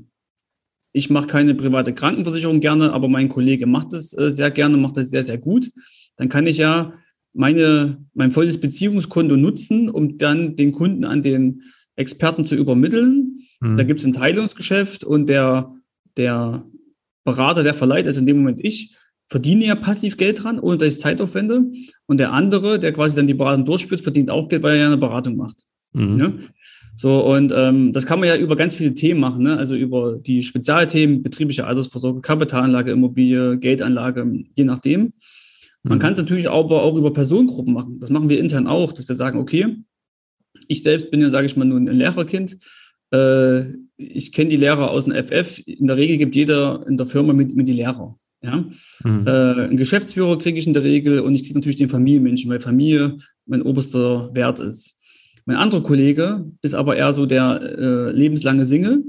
ich 0.92 1.10
mache 1.10 1.26
keine 1.26 1.54
private 1.54 1.94
Krankenversicherung 1.94 2.60
gerne, 2.60 2.92
aber 2.92 3.08
mein 3.08 3.28
Kollege 3.28 3.66
macht 3.66 3.92
das 3.92 4.16
äh, 4.16 4.30
sehr 4.30 4.50
gerne, 4.50 4.76
macht 4.76 4.96
das 4.96 5.10
sehr, 5.10 5.22
sehr 5.22 5.38
gut. 5.38 5.70
Dann 6.16 6.28
kann 6.28 6.46
ich 6.46 6.58
ja 6.58 6.94
meine, 7.36 8.04
mein 8.14 8.32
volles 8.32 8.58
Beziehungskonto 8.60 9.36
nutzen, 9.36 9.88
um 9.88 10.18
dann 10.18 10.56
den 10.56 10.72
Kunden 10.72 11.04
an 11.04 11.22
den 11.22 11.62
Experten 11.94 12.44
zu 12.44 12.56
übermitteln. 12.56 13.40
Mhm. 13.60 13.76
Da 13.76 13.82
gibt 13.84 14.00
es 14.00 14.06
ein 14.06 14.12
Teilungsgeschäft 14.12 15.04
und 15.04 15.28
der, 15.28 15.74
der 16.16 16.64
Berater, 17.24 17.62
der 17.62 17.74
verleiht, 17.74 18.06
also 18.06 18.20
in 18.20 18.26
dem 18.26 18.38
Moment 18.38 18.60
ich, 18.62 18.96
verdiene 19.28 19.66
ja 19.66 19.74
passiv 19.74 20.16
Geld 20.16 20.44
dran, 20.44 20.60
ohne 20.60 20.78
dass 20.78 20.94
ich 20.94 21.00
Zeit 21.00 21.20
aufwende. 21.20 21.64
Und 22.06 22.18
der 22.18 22.32
andere, 22.32 22.78
der 22.78 22.92
quasi 22.92 23.16
dann 23.16 23.26
die 23.26 23.34
Beratung 23.34 23.64
durchführt, 23.64 24.00
verdient 24.00 24.30
auch 24.30 24.48
Geld, 24.48 24.62
weil 24.62 24.76
er 24.76 24.80
ja 24.82 24.86
eine 24.86 24.96
Beratung 24.96 25.36
macht. 25.36 25.62
Mhm. 25.92 26.18
Ja? 26.18 26.32
So, 26.98 27.26
und 27.26 27.52
ähm, 27.54 27.92
das 27.92 28.06
kann 28.06 28.20
man 28.20 28.28
ja 28.28 28.36
über 28.36 28.56
ganz 28.56 28.74
viele 28.74 28.94
Themen 28.94 29.20
machen, 29.20 29.42
ne? 29.42 29.58
also 29.58 29.74
über 29.74 30.16
die 30.16 30.42
Spezialthemen, 30.42 31.22
betriebliche 31.22 31.66
Altersvorsorge, 31.66 32.22
Kapitalanlage, 32.22 32.92
Immobilie, 32.92 33.58
Geldanlage, 33.58 34.44
je 34.54 34.64
nachdem. 34.64 35.12
Man 35.88 35.98
mhm. 35.98 36.02
kann 36.02 36.12
es 36.12 36.18
natürlich 36.18 36.50
aber 36.50 36.82
auch 36.82 36.96
über 36.96 37.12
Personengruppen 37.12 37.72
machen. 37.72 38.00
Das 38.00 38.10
machen 38.10 38.28
wir 38.28 38.40
intern 38.40 38.66
auch, 38.66 38.92
dass 38.92 39.08
wir 39.08 39.14
sagen, 39.14 39.38
okay, 39.38 39.76
ich 40.66 40.82
selbst 40.82 41.10
bin 41.12 41.20
ja, 41.20 41.30
sage 41.30 41.46
ich 41.46 41.56
mal, 41.56 41.64
nur 41.64 41.78
ein 41.78 41.86
Lehrerkind. 41.86 42.56
Äh, 43.12 43.66
ich 43.96 44.32
kenne 44.32 44.50
die 44.50 44.56
Lehrer 44.56 44.90
aus 44.90 45.04
dem 45.04 45.14
FF. 45.14 45.62
In 45.64 45.86
der 45.86 45.96
Regel 45.96 46.16
gibt 46.16 46.34
jeder 46.34 46.84
in 46.88 46.96
der 46.96 47.06
Firma 47.06 47.32
mit, 47.32 47.54
mit 47.54 47.68
die 47.68 47.72
Lehrer. 47.72 48.18
Ja? 48.42 48.64
Mhm. 49.04 49.26
Äh, 49.26 49.30
einen 49.30 49.76
Geschäftsführer 49.76 50.38
kriege 50.38 50.58
ich 50.58 50.66
in 50.66 50.74
der 50.74 50.82
Regel 50.82 51.20
und 51.20 51.36
ich 51.36 51.44
kriege 51.44 51.54
natürlich 51.54 51.76
den 51.76 51.88
Familienmenschen, 51.88 52.50
weil 52.50 52.58
Familie 52.58 53.18
mein 53.46 53.62
oberster 53.62 54.34
Wert 54.34 54.58
ist. 54.58 54.98
Mein 55.44 55.56
anderer 55.56 55.84
Kollege 55.84 56.50
ist 56.62 56.74
aber 56.74 56.96
eher 56.96 57.12
so 57.12 57.26
der 57.26 57.60
äh, 57.62 58.10
lebenslange 58.10 58.66
Single. 58.66 59.04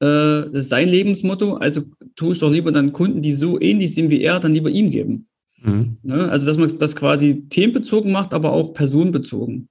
Äh, 0.00 0.48
das 0.48 0.60
ist 0.62 0.68
sein 0.70 0.88
Lebensmotto. 0.88 1.56
Also 1.56 1.82
tue 2.16 2.32
ich 2.32 2.38
doch 2.38 2.50
lieber 2.50 2.72
dann 2.72 2.94
Kunden, 2.94 3.20
die 3.20 3.32
so 3.32 3.60
ähnlich 3.60 3.94
sind 3.94 4.08
wie 4.08 4.22
er, 4.22 4.40
dann 4.40 4.54
lieber 4.54 4.70
ihm 4.70 4.90
geben. 4.90 5.26
Mhm. 5.62 5.98
Ne? 6.02 6.28
Also, 6.28 6.46
dass 6.46 6.56
man 6.56 6.78
das 6.78 6.96
quasi 6.96 7.46
themenbezogen 7.48 8.12
macht, 8.12 8.34
aber 8.34 8.52
auch 8.52 8.72
personenbezogen. 8.74 9.68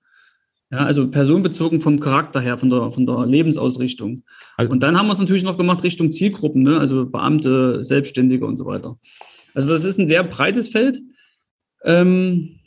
Ja, 0.71 0.79
also 0.79 1.09
personenbezogen 1.09 1.81
vom 1.81 1.99
Charakter 1.99 2.39
her, 2.39 2.59
von 2.59 2.69
der, 2.69 2.91
von 2.91 3.07
der 3.07 3.25
Lebensausrichtung. 3.25 4.23
Also, 4.55 4.71
und 4.71 4.83
dann 4.83 4.97
haben 4.97 5.07
wir 5.07 5.13
es 5.13 5.19
natürlich 5.19 5.43
noch 5.43 5.57
gemacht 5.57 5.83
Richtung 5.83 6.11
Zielgruppen, 6.11 6.61
ne? 6.61 6.79
also 6.79 7.07
Beamte, 7.07 7.83
Selbstständige 7.83 8.45
und 8.45 8.57
so 8.57 8.65
weiter. 8.65 8.99
Also 9.55 9.69
das 9.69 9.83
ist 9.83 9.99
ein 9.99 10.07
sehr 10.07 10.23
breites 10.23 10.69
Feld. 10.69 11.01
Ähm, 11.83 12.59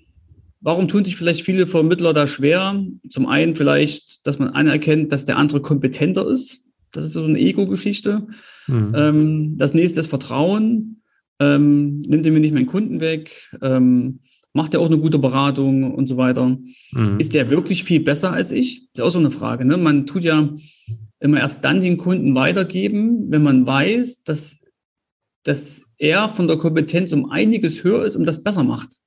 warum 0.60 0.88
tun 0.88 1.04
sich 1.04 1.14
vielleicht 1.16 1.42
viele 1.42 1.68
Vermittler 1.68 2.12
da 2.12 2.26
schwer? 2.26 2.84
Zum 3.08 3.26
einen 3.26 3.54
vielleicht, 3.54 4.26
dass 4.26 4.40
man 4.40 4.48
anerkennt, 4.48 5.12
dass 5.12 5.24
der 5.24 5.36
andere 5.36 5.60
kompetenter 5.60 6.26
ist. 6.26 6.64
Das 6.90 7.04
ist 7.04 7.12
so 7.12 7.24
eine 7.24 7.38
Ego-Geschichte. 7.38 8.26
Mhm. 8.66 8.92
Ähm, 8.96 9.58
das 9.58 9.74
nächste 9.74 10.00
ist 10.00 10.08
Vertrauen 10.08 11.01
ähm, 11.42 12.00
nimmt 12.00 12.26
er 12.26 12.32
mir 12.32 12.40
nicht 12.40 12.54
meinen 12.54 12.66
Kunden 12.66 13.00
weg, 13.00 13.50
ähm, 13.61 14.20
macht 14.52 14.75
er 14.75 14.80
auch 14.80 14.87
eine 14.87 14.99
gute 14.99 15.18
Beratung 15.18 15.94
und 15.94 16.06
so 16.08 16.16
weiter. 16.16 16.58
Mhm. 16.92 17.18
Ist 17.18 17.34
der 17.34 17.50
wirklich 17.50 17.84
viel 17.84 18.00
besser 18.00 18.32
als 18.32 18.50
ich? 18.50 18.88
Das 18.92 19.04
ist 19.04 19.08
auch 19.08 19.12
so 19.12 19.18
eine 19.18 19.30
Frage. 19.30 19.64
Ne? 19.64 19.76
Man 19.76 20.06
tut 20.06 20.25
ja 20.25 20.50
immer 21.20 21.40
erst 21.40 21.64
dann 21.64 21.80
den 21.80 21.96
Kunden 21.96 22.34
weitergeben, 22.34 23.30
wenn 23.30 23.42
man 23.42 23.66
weiß, 23.66 24.25
dass, 24.25 24.61
dass 25.44 25.84
er 25.96 26.34
von 26.34 26.49
der 26.49 26.58
Kompetenz 26.58 27.12
um 27.12 27.30
einiges 27.30 27.84
höher 27.84 28.04
ist 28.04 28.16
und 28.16 28.26
das 28.26 28.42
besser 28.42 28.64
macht. 28.64 28.99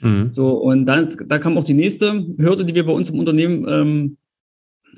Mhm. 0.00 0.30
So, 0.30 0.50
und 0.50 0.86
da, 0.86 1.02
da 1.02 1.38
kam 1.38 1.56
auch 1.56 1.64
die 1.64 1.74
nächste 1.74 2.26
Hürde, 2.38 2.64
die 2.64 2.74
wir 2.74 2.84
bei 2.84 2.92
uns 2.92 3.10
im 3.10 3.18
Unternehmen 3.18 3.66
ähm, 3.68 4.16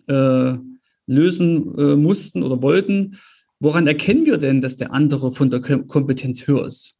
äh, 0.08 0.58
lösen 1.06 1.78
äh, 1.78 1.96
mussten 1.96 2.42
oder 2.42 2.60
wollten. 2.60 3.16
Woran 3.60 3.86
erkennen 3.86 4.26
wir 4.26 4.38
denn, 4.38 4.60
dass 4.60 4.76
der 4.76 4.92
andere 4.92 5.32
von 5.32 5.50
der 5.50 5.60
Kompetenz 5.60 6.46
höher 6.46 6.66
ist? 6.66 6.94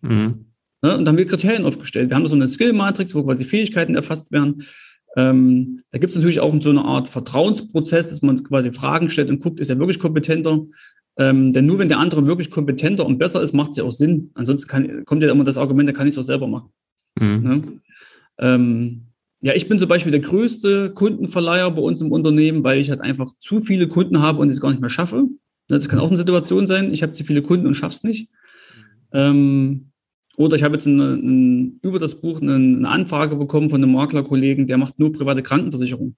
Mhm. 0.00 0.46
Ja, 0.82 0.96
und 0.96 1.04
da 1.04 1.10
haben 1.10 1.18
wir 1.18 1.26
Kriterien 1.26 1.64
aufgestellt. 1.64 2.10
Wir 2.10 2.16
haben 2.16 2.26
so 2.26 2.34
eine 2.34 2.46
Skill-Matrix, 2.46 3.14
wo 3.14 3.24
quasi 3.24 3.44
Fähigkeiten 3.44 3.94
erfasst 3.94 4.30
werden. 4.32 4.64
Ähm, 5.16 5.82
da 5.90 5.98
gibt 5.98 6.10
es 6.10 6.16
natürlich 6.16 6.40
auch 6.40 6.54
so 6.60 6.70
eine 6.70 6.84
Art 6.84 7.08
Vertrauensprozess, 7.08 8.10
dass 8.10 8.22
man 8.22 8.42
quasi 8.42 8.72
Fragen 8.72 9.10
stellt 9.10 9.30
und 9.30 9.40
guckt, 9.40 9.60
ist 9.60 9.70
er 9.70 9.78
wirklich 9.78 9.98
kompetenter? 9.98 10.66
Ähm, 11.16 11.52
denn 11.52 11.66
nur 11.66 11.78
wenn 11.78 11.88
der 11.88 12.00
andere 12.00 12.26
wirklich 12.26 12.50
kompetenter 12.50 13.06
und 13.06 13.18
besser 13.18 13.40
ist, 13.40 13.54
macht 13.54 13.70
es 13.70 13.76
ja 13.76 13.84
auch 13.84 13.92
Sinn. 13.92 14.30
Ansonsten 14.34 14.68
kann, 14.68 15.04
kommt 15.04 15.22
ja 15.22 15.30
immer 15.30 15.44
das 15.44 15.56
Argument, 15.56 15.88
da 15.88 15.92
kann 15.92 16.06
ich 16.06 16.14
es 16.14 16.18
auch 16.18 16.24
selber 16.24 16.48
machen. 16.48 16.70
Mhm. 17.18 17.80
Ja? 18.38 18.54
Ähm, 18.54 19.02
ja, 19.40 19.54
ich 19.54 19.68
bin 19.68 19.78
zum 19.78 19.88
Beispiel 19.88 20.10
der 20.10 20.20
größte 20.20 20.90
Kundenverleiher 20.90 21.70
bei 21.70 21.82
uns 21.82 22.00
im 22.00 22.12
Unternehmen, 22.12 22.64
weil 22.64 22.80
ich 22.80 22.90
halt 22.90 23.00
einfach 23.00 23.30
zu 23.38 23.60
viele 23.60 23.88
Kunden 23.88 24.20
habe 24.20 24.40
und 24.40 24.48
es 24.48 24.60
gar 24.60 24.70
nicht 24.70 24.80
mehr 24.80 24.90
schaffe. 24.90 25.28
Ne, 25.70 25.78
das 25.78 25.88
kann 25.88 25.98
auch 25.98 26.08
eine 26.08 26.16
Situation 26.16 26.66
sein. 26.66 26.92
Ich 26.92 27.02
habe 27.02 27.12
zu 27.12 27.24
viele 27.24 27.42
Kunden 27.42 27.66
und 27.66 27.74
schaffe 27.74 27.94
es 27.94 28.04
nicht. 28.04 28.28
Ähm, 29.12 29.90
oder 30.36 30.56
ich 30.56 30.62
habe 30.62 30.74
jetzt 30.74 30.86
eine, 30.86 31.14
eine, 31.14 31.72
über 31.82 31.98
das 31.98 32.20
Buch 32.20 32.40
eine, 32.40 32.54
eine, 32.54 32.88
Anfrage 32.88 33.36
bekommen 33.36 33.70
von 33.70 33.82
einem 33.82 33.92
Maklerkollegen, 33.92 34.66
der 34.66 34.78
macht 34.78 34.98
nur 34.98 35.12
private 35.12 35.42
Krankenversicherung. 35.42 36.16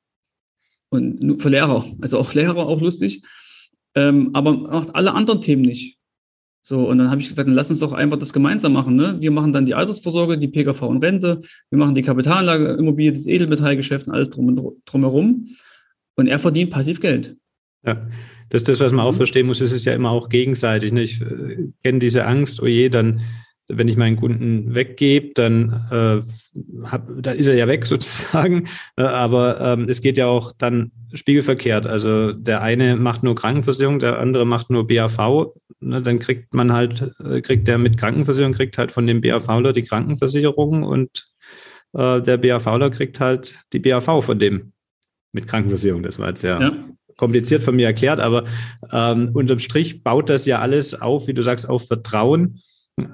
Und 0.89 1.21
nur 1.21 1.39
für 1.39 1.51
Lehrer. 1.51 1.85
Also 2.01 2.19
auch 2.19 2.33
Lehrer, 2.33 2.67
auch 2.67 2.81
lustig. 2.81 3.23
Ähm, 3.95 4.31
aber 4.33 4.55
macht 4.55 4.95
alle 4.95 5.15
anderen 5.15 5.41
Themen 5.41 5.63
nicht. 5.63 5.99
So, 6.63 6.89
und 6.89 6.99
dann 6.99 7.11
habe 7.11 7.21
ich 7.21 7.29
gesagt, 7.29 7.47
dann 7.47 7.55
lass 7.55 7.71
uns 7.71 7.79
doch 7.79 7.93
einfach 7.93 8.19
das 8.19 8.33
gemeinsam 8.33 8.73
machen. 8.73 8.97
Ne? 8.97 9.17
Wir 9.21 9.31
machen 9.31 9.53
dann 9.53 9.67
die 9.67 9.75
Altersvorsorge, 9.75 10.37
die 10.37 10.49
PKV 10.49 10.83
und 10.83 11.05
Rente, 11.05 11.41
wir 11.71 11.79
machen 11.79 11.95
die 11.95 12.03
Kapitalanlage, 12.03 12.73
Immobilie, 12.73 13.13
das 13.13 13.27
Edelmetallgeschäft 13.27 14.09
und 14.09 14.15
alles 14.15 14.31
drum, 14.31 14.77
drumherum. 14.85 15.51
Und 16.17 16.27
er 16.27 16.39
verdient 16.41 16.71
passiv 16.71 17.01
Geld. 17.01 17.37
Ja, 17.85 18.09
das 18.49 18.63
ist 18.63 18.69
das, 18.69 18.81
was 18.81 18.93
man 18.93 19.05
auch 19.05 19.13
mhm. 19.13 19.17
verstehen 19.17 19.47
muss. 19.47 19.61
Es 19.61 19.73
ist 19.73 19.85
ja 19.85 19.95
immer 19.95 20.11
auch 20.11 20.29
gegenseitig. 20.29 20.93
Ne? 20.93 21.03
Ich 21.03 21.21
äh, 21.21 21.69
kenne 21.83 21.99
diese 21.99 22.27
Angst, 22.27 22.63
oh 22.63 22.67
je, 22.67 22.89
dann 22.89 23.23
wenn 23.69 23.89
ich 23.89 23.97
meinen 23.97 24.17
Kunden 24.17 24.75
weggebe, 24.75 25.33
dann 25.35 25.87
äh, 25.91 26.87
hab, 26.87 27.09
da 27.21 27.33
ist 27.33 27.49
er 27.49 27.57
ja 27.57 27.67
weg 27.67 27.87
sozusagen. 27.87 28.69
Äh, 28.97 29.03
aber 29.03 29.61
ähm, 29.61 29.89
es 29.89 30.01
geht 30.01 30.19
ja 30.19 30.27
auch 30.27 30.53
dann 30.57 30.93
spiegelverkehrt. 31.13 31.87
Also 31.87 32.33
der 32.33 32.63
eine 32.63 32.97
macht 32.97 33.23
nur 33.23 33.35
Krankenversicherung, 33.35 33.99
der 33.99 34.19
andere 34.19 34.47
macht 34.47 34.71
nur 34.71 34.87
BAV. 34.87 35.53
Ne, 35.81 36.01
dann 36.01 36.19
kriegt 36.19 36.55
man 36.55 36.73
halt, 36.73 37.13
äh, 37.25 37.41
kriegt 37.41 37.69
der 37.69 37.79
mit 37.79 37.99
Krankenversicherung, 37.99 38.53
kriegt 38.53 38.79
halt 38.79 38.93
von 38.93 39.07
dem 39.07 39.21
BAVler 39.21 39.73
die 39.73 39.83
Krankenversicherung 39.83 40.83
und 40.85 41.27
äh, 41.93 42.23
der 42.23 42.39
BAVler 42.39 42.91
kriegt 42.91 43.21
halt 43.21 43.55
die 43.73 43.81
BAV 43.81 44.25
von 44.25 44.39
dem 44.39 44.73
mit 45.33 45.47
Krankenversicherung. 45.49 46.03
Das 46.03 46.19
war 46.19 46.29
jetzt 46.29 46.43
ja, 46.43 46.61
ja. 46.61 46.73
Kompliziert 47.17 47.63
von 47.63 47.77
mir 47.77 47.87
erklärt, 47.87 48.21
aber 48.21 48.45
ähm, 48.93 49.31
unterm 49.35 49.59
Strich 49.59 50.03
baut 50.03 50.29
das 50.29 50.47
ja 50.47 50.61
alles 50.61 50.95
auf, 51.01 51.27
wie 51.27 51.35
du 51.35 51.43
sagst, 51.43 51.69
auf 51.69 51.87
Vertrauen 51.87 52.61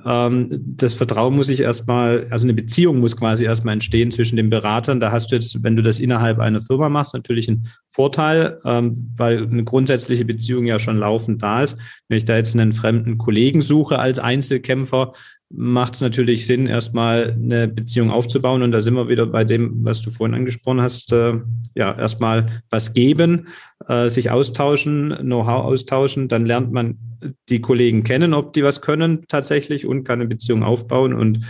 ähm, 0.06 0.48
das 0.76 0.94
Vertrauen 0.94 1.34
muss 1.34 1.48
sich 1.48 1.60
erstmal, 1.60 2.28
also 2.30 2.44
eine 2.46 2.54
Beziehung 2.54 3.00
muss 3.00 3.16
quasi 3.16 3.44
erstmal 3.44 3.74
entstehen 3.74 4.12
zwischen 4.12 4.36
den 4.36 4.48
Beratern. 4.48 5.00
Da 5.00 5.10
hast 5.10 5.32
du 5.32 5.36
jetzt, 5.36 5.62
wenn 5.64 5.76
du 5.76 5.82
das 5.82 5.98
innerhalb 5.98 6.38
einer 6.38 6.60
Firma 6.60 6.88
machst, 6.88 7.14
natürlich 7.14 7.48
einen 7.48 7.68
Vorteil, 7.88 8.60
ähm, 8.64 9.12
weil 9.16 9.42
eine 9.42 9.64
grundsätzliche 9.64 10.24
Beziehung 10.24 10.66
ja 10.66 10.78
schon 10.78 10.98
laufend 10.98 11.42
da 11.42 11.64
ist. 11.64 11.76
Wenn 12.08 12.18
ich 12.18 12.24
da 12.24 12.36
jetzt 12.36 12.54
einen 12.54 12.72
fremden 12.72 13.18
Kollegen 13.18 13.60
suche 13.60 13.98
als 13.98 14.20
Einzelkämpfer, 14.20 15.14
macht 15.54 15.94
es 15.94 16.00
natürlich 16.00 16.46
Sinn, 16.46 16.66
erstmal 16.66 17.32
eine 17.32 17.68
Beziehung 17.68 18.10
aufzubauen. 18.10 18.62
Und 18.62 18.72
da 18.72 18.80
sind 18.80 18.94
wir 18.94 19.08
wieder 19.08 19.26
bei 19.26 19.44
dem, 19.44 19.84
was 19.84 20.00
du 20.00 20.10
vorhin 20.10 20.34
angesprochen 20.34 20.80
hast. 20.80 21.12
Äh, 21.12 21.34
ja, 21.74 21.96
erstmal 21.96 22.62
was 22.70 22.94
geben, 22.94 23.48
äh, 23.86 24.08
sich 24.08 24.30
austauschen, 24.30 25.14
Know-how 25.20 25.64
austauschen. 25.64 26.28
Dann 26.28 26.46
lernt 26.46 26.72
man 26.72 26.98
die 27.48 27.60
Kollegen 27.60 28.02
kennen, 28.04 28.34
ob 28.34 28.52
die 28.52 28.64
was 28.64 28.80
können 28.80 29.24
tatsächlich 29.28 29.86
und 29.86 30.04
kann 30.04 30.20
eine 30.20 30.28
Beziehung 30.28 30.62
aufbauen. 30.62 31.12
Und 31.12 31.40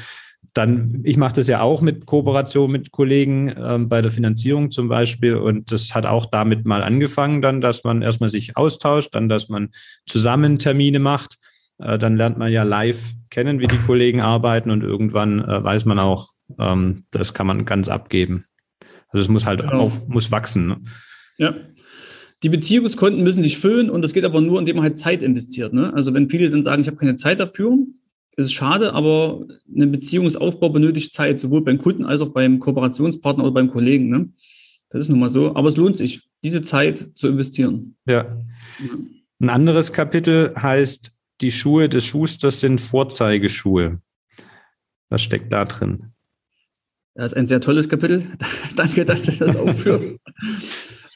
dann, 0.54 1.00
ich 1.04 1.16
mache 1.16 1.34
das 1.34 1.48
ja 1.48 1.62
auch 1.62 1.80
mit 1.80 2.04
Kooperation 2.04 2.70
mit 2.70 2.90
Kollegen 2.90 3.54
ähm, 3.56 3.88
bei 3.88 4.02
der 4.02 4.10
Finanzierung 4.10 4.70
zum 4.70 4.88
Beispiel. 4.88 5.36
Und 5.36 5.72
das 5.72 5.94
hat 5.94 6.06
auch 6.06 6.26
damit 6.26 6.66
mal 6.66 6.82
angefangen, 6.82 7.40
dann, 7.40 7.60
dass 7.60 7.84
man 7.84 8.02
erstmal 8.02 8.28
sich 8.28 8.56
austauscht, 8.56 9.14
dann, 9.14 9.28
dass 9.28 9.48
man 9.48 9.70
zusammen 10.06 10.58
Termine 10.58 10.98
macht 10.98 11.38
äh, 11.82 11.98
dann 11.98 12.16
lernt 12.16 12.38
man 12.38 12.52
ja 12.52 12.62
live 12.62 13.12
kennen, 13.32 13.58
wie 13.58 13.66
die 13.66 13.78
Kollegen 13.78 14.20
arbeiten 14.20 14.70
und 14.70 14.84
irgendwann 14.84 15.40
äh, 15.40 15.64
weiß 15.64 15.86
man 15.86 15.98
auch, 15.98 16.28
ähm, 16.58 17.04
das 17.10 17.34
kann 17.34 17.46
man 17.46 17.64
ganz 17.64 17.88
abgeben. 17.88 18.44
Also 19.08 19.22
es 19.22 19.28
muss 19.28 19.46
halt 19.46 19.60
genau. 19.60 19.80
auf, 19.80 20.06
muss 20.06 20.30
wachsen. 20.30 20.68
Ne? 20.68 20.80
Ja. 21.38 21.54
Die 22.42 22.48
Beziehungskonten 22.48 23.22
müssen 23.22 23.42
sich 23.42 23.58
füllen 23.58 23.90
und 23.90 24.02
das 24.02 24.12
geht 24.12 24.24
aber 24.24 24.40
nur, 24.40 24.60
indem 24.60 24.76
man 24.76 24.84
halt 24.84 24.98
Zeit 24.98 25.22
investiert. 25.22 25.72
Ne? 25.72 25.92
Also 25.94 26.12
wenn 26.14 26.28
viele 26.28 26.50
dann 26.50 26.62
sagen, 26.62 26.82
ich 26.82 26.88
habe 26.88 26.98
keine 26.98 27.16
Zeit 27.16 27.40
dafür, 27.40 27.78
ist 28.36 28.46
es 28.46 28.52
schade, 28.52 28.92
aber 28.92 29.44
ein 29.74 29.92
Beziehungsaufbau 29.92 30.70
benötigt 30.70 31.12
Zeit, 31.14 31.40
sowohl 31.40 31.62
beim 31.62 31.78
Kunden 31.78 32.04
als 32.04 32.20
auch 32.20 32.30
beim 32.30 32.58
Kooperationspartner 32.58 33.44
oder 33.44 33.54
beim 33.54 33.68
Kollegen. 33.68 34.08
Ne? 34.08 34.30
Das 34.90 35.00
ist 35.00 35.08
nun 35.08 35.20
mal 35.20 35.30
so. 35.30 35.54
Aber 35.54 35.68
es 35.68 35.76
lohnt 35.76 35.96
sich, 35.96 36.22
diese 36.44 36.62
Zeit 36.62 37.10
zu 37.14 37.28
investieren. 37.28 37.96
Ja. 38.06 38.36
Ein 39.40 39.48
anderes 39.48 39.92
Kapitel 39.92 40.52
heißt 40.54 41.12
die 41.42 41.52
Schuhe 41.52 41.88
des 41.88 42.04
Schusters 42.04 42.60
sind 42.60 42.80
Vorzeigeschuhe. 42.80 44.00
Was 45.08 45.22
steckt 45.22 45.52
da 45.52 45.64
drin? 45.64 46.12
Das 47.14 47.32
ist 47.32 47.36
ein 47.36 47.48
sehr 47.48 47.60
tolles 47.60 47.88
Kapitel. 47.88 48.26
Danke, 48.76 49.04
dass 49.04 49.24
du 49.24 49.32
das 49.32 49.56
aufführst. 49.56 50.18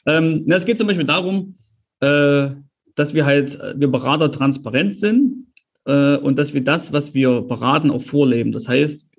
ähm, 0.05 0.45
es 0.47 0.65
geht 0.65 0.77
zum 0.77 0.87
Beispiel 0.87 1.05
darum, 1.05 1.57
äh, 2.01 2.49
dass 2.95 3.13
wir 3.13 3.25
halt, 3.25 3.57
wir 3.75 3.89
Berater 3.89 4.31
transparent 4.31 4.95
sind 4.95 5.47
äh, 5.85 6.17
und 6.17 6.37
dass 6.37 6.53
wir 6.53 6.63
das, 6.63 6.93
was 6.93 7.13
wir 7.13 7.41
beraten, 7.41 7.89
auch 7.89 8.01
vorleben. 8.01 8.51
Das 8.51 8.67
heißt, 8.67 9.09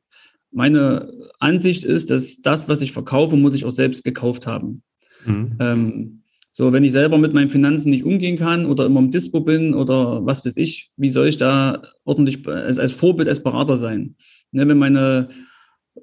meine 0.51 1.13
Ansicht 1.41 1.85
ist, 1.85 2.11
dass 2.11 2.41
das, 2.43 2.69
was 2.69 2.81
ich 2.81 2.93
verkaufe, 2.93 3.37
muss 3.37 3.55
ich 3.55 3.65
auch 3.65 3.71
selbst 3.71 4.05
gekauft 4.05 4.47
haben. 4.47 4.83
Mhm. 5.25 5.57
Ähm, 5.61 6.18
so, 6.59 6.73
wenn 6.73 6.83
ich 6.83 6.91
selber 6.91 7.19
mit 7.19 7.35
meinen 7.35 7.51
Finanzen 7.51 7.91
nicht 7.91 8.03
umgehen 8.03 8.37
kann 8.37 8.67
oder 8.67 8.87
immer 8.87 8.99
im 8.99 9.13
Dispo 9.13 9.43
bin 9.43 9.75
oder 9.75 10.27
was 10.27 10.45
weiß 10.45 10.57
ich, 10.57 10.91
wie 10.97 11.09
soll 11.09 11.29
ich 11.29 11.37
da 11.37 11.83
ordentlich 12.05 12.49
als, 12.49 12.81
als 12.81 12.91
Vorbild, 12.91 13.29
als 13.29 13.45
Berater 13.45 13.79
sein? 13.79 14.17
Ne, 14.51 14.67
wenn 14.67 14.77
meine 14.77 15.29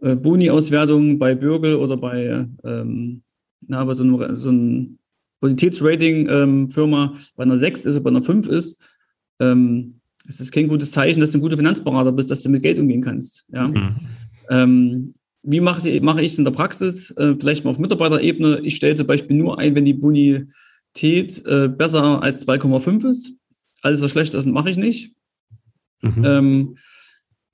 äh, 0.02 0.16
Boni-Auswertung 0.16 1.20
bei 1.20 1.36
Bürgel 1.36 1.76
oder 1.76 1.98
bei, 1.98 2.48
ähm, 2.64 3.22
na, 3.68 3.84
bei 3.84 3.96
so 3.96 4.04
einem, 4.04 4.38
so 4.38 4.48
einem 4.48 4.98
Qualitätsrating-Firma 5.42 7.04
ähm, 7.04 7.20
bei 7.36 7.44
einer 7.44 7.58
6 7.58 7.84
ist 7.84 7.96
oder 7.96 8.04
bei 8.06 8.12
einer 8.12 8.24
5 8.24 8.48
ist, 8.48 8.80
ähm, 9.42 10.00
es 10.26 10.40
ist 10.40 10.54
kein 10.54 10.70
gutes 10.70 10.94
Zeichen, 10.94 11.20
dass 11.20 11.32
du 11.32 11.38
ein 11.38 11.42
guter 11.42 11.58
Finanzberater 11.58 12.14
bist, 12.14 12.32
dass 12.32 12.44
du 12.44 12.50
mit 12.50 12.64
Geld 12.64 12.80
umgehen 12.80 13.02
kannst. 13.02 13.44
Ja? 13.52 13.68
Mhm. 13.68 13.96
Ähm, 14.50 15.14
wie 15.46 15.62
mache 15.62 15.90
ich, 15.90 16.02
mache 16.02 16.22
ich 16.22 16.34
es 16.34 16.38
in 16.38 16.44
der 16.44 16.52
Praxis? 16.52 17.12
Äh, 17.12 17.36
vielleicht 17.40 17.64
mal 17.64 17.72
auf 17.72 17.80
Mitarbeiterebene. 17.80 18.62
Ich 18.64 18.76
stelle 18.76 18.96
zum 18.96 19.08
Beispiel 19.08 19.38
nur 19.38 19.60
ein, 19.60 19.76
wenn 19.76 19.86
die 19.86 19.94
Bonität 19.94 21.46
äh, 21.46 21.68
besser 21.68 22.22
als 22.22 22.48
2,5 22.48 23.10
ist. 23.10 23.34
Alles, 23.82 24.02
was 24.02 24.12
schlechter 24.12 24.40
ist, 24.40 24.48
mache 24.48 24.70
ich 24.70 24.78
nicht. 24.78 25.14
Mhm. 26.02 26.26
Ähm, 26.26 26.78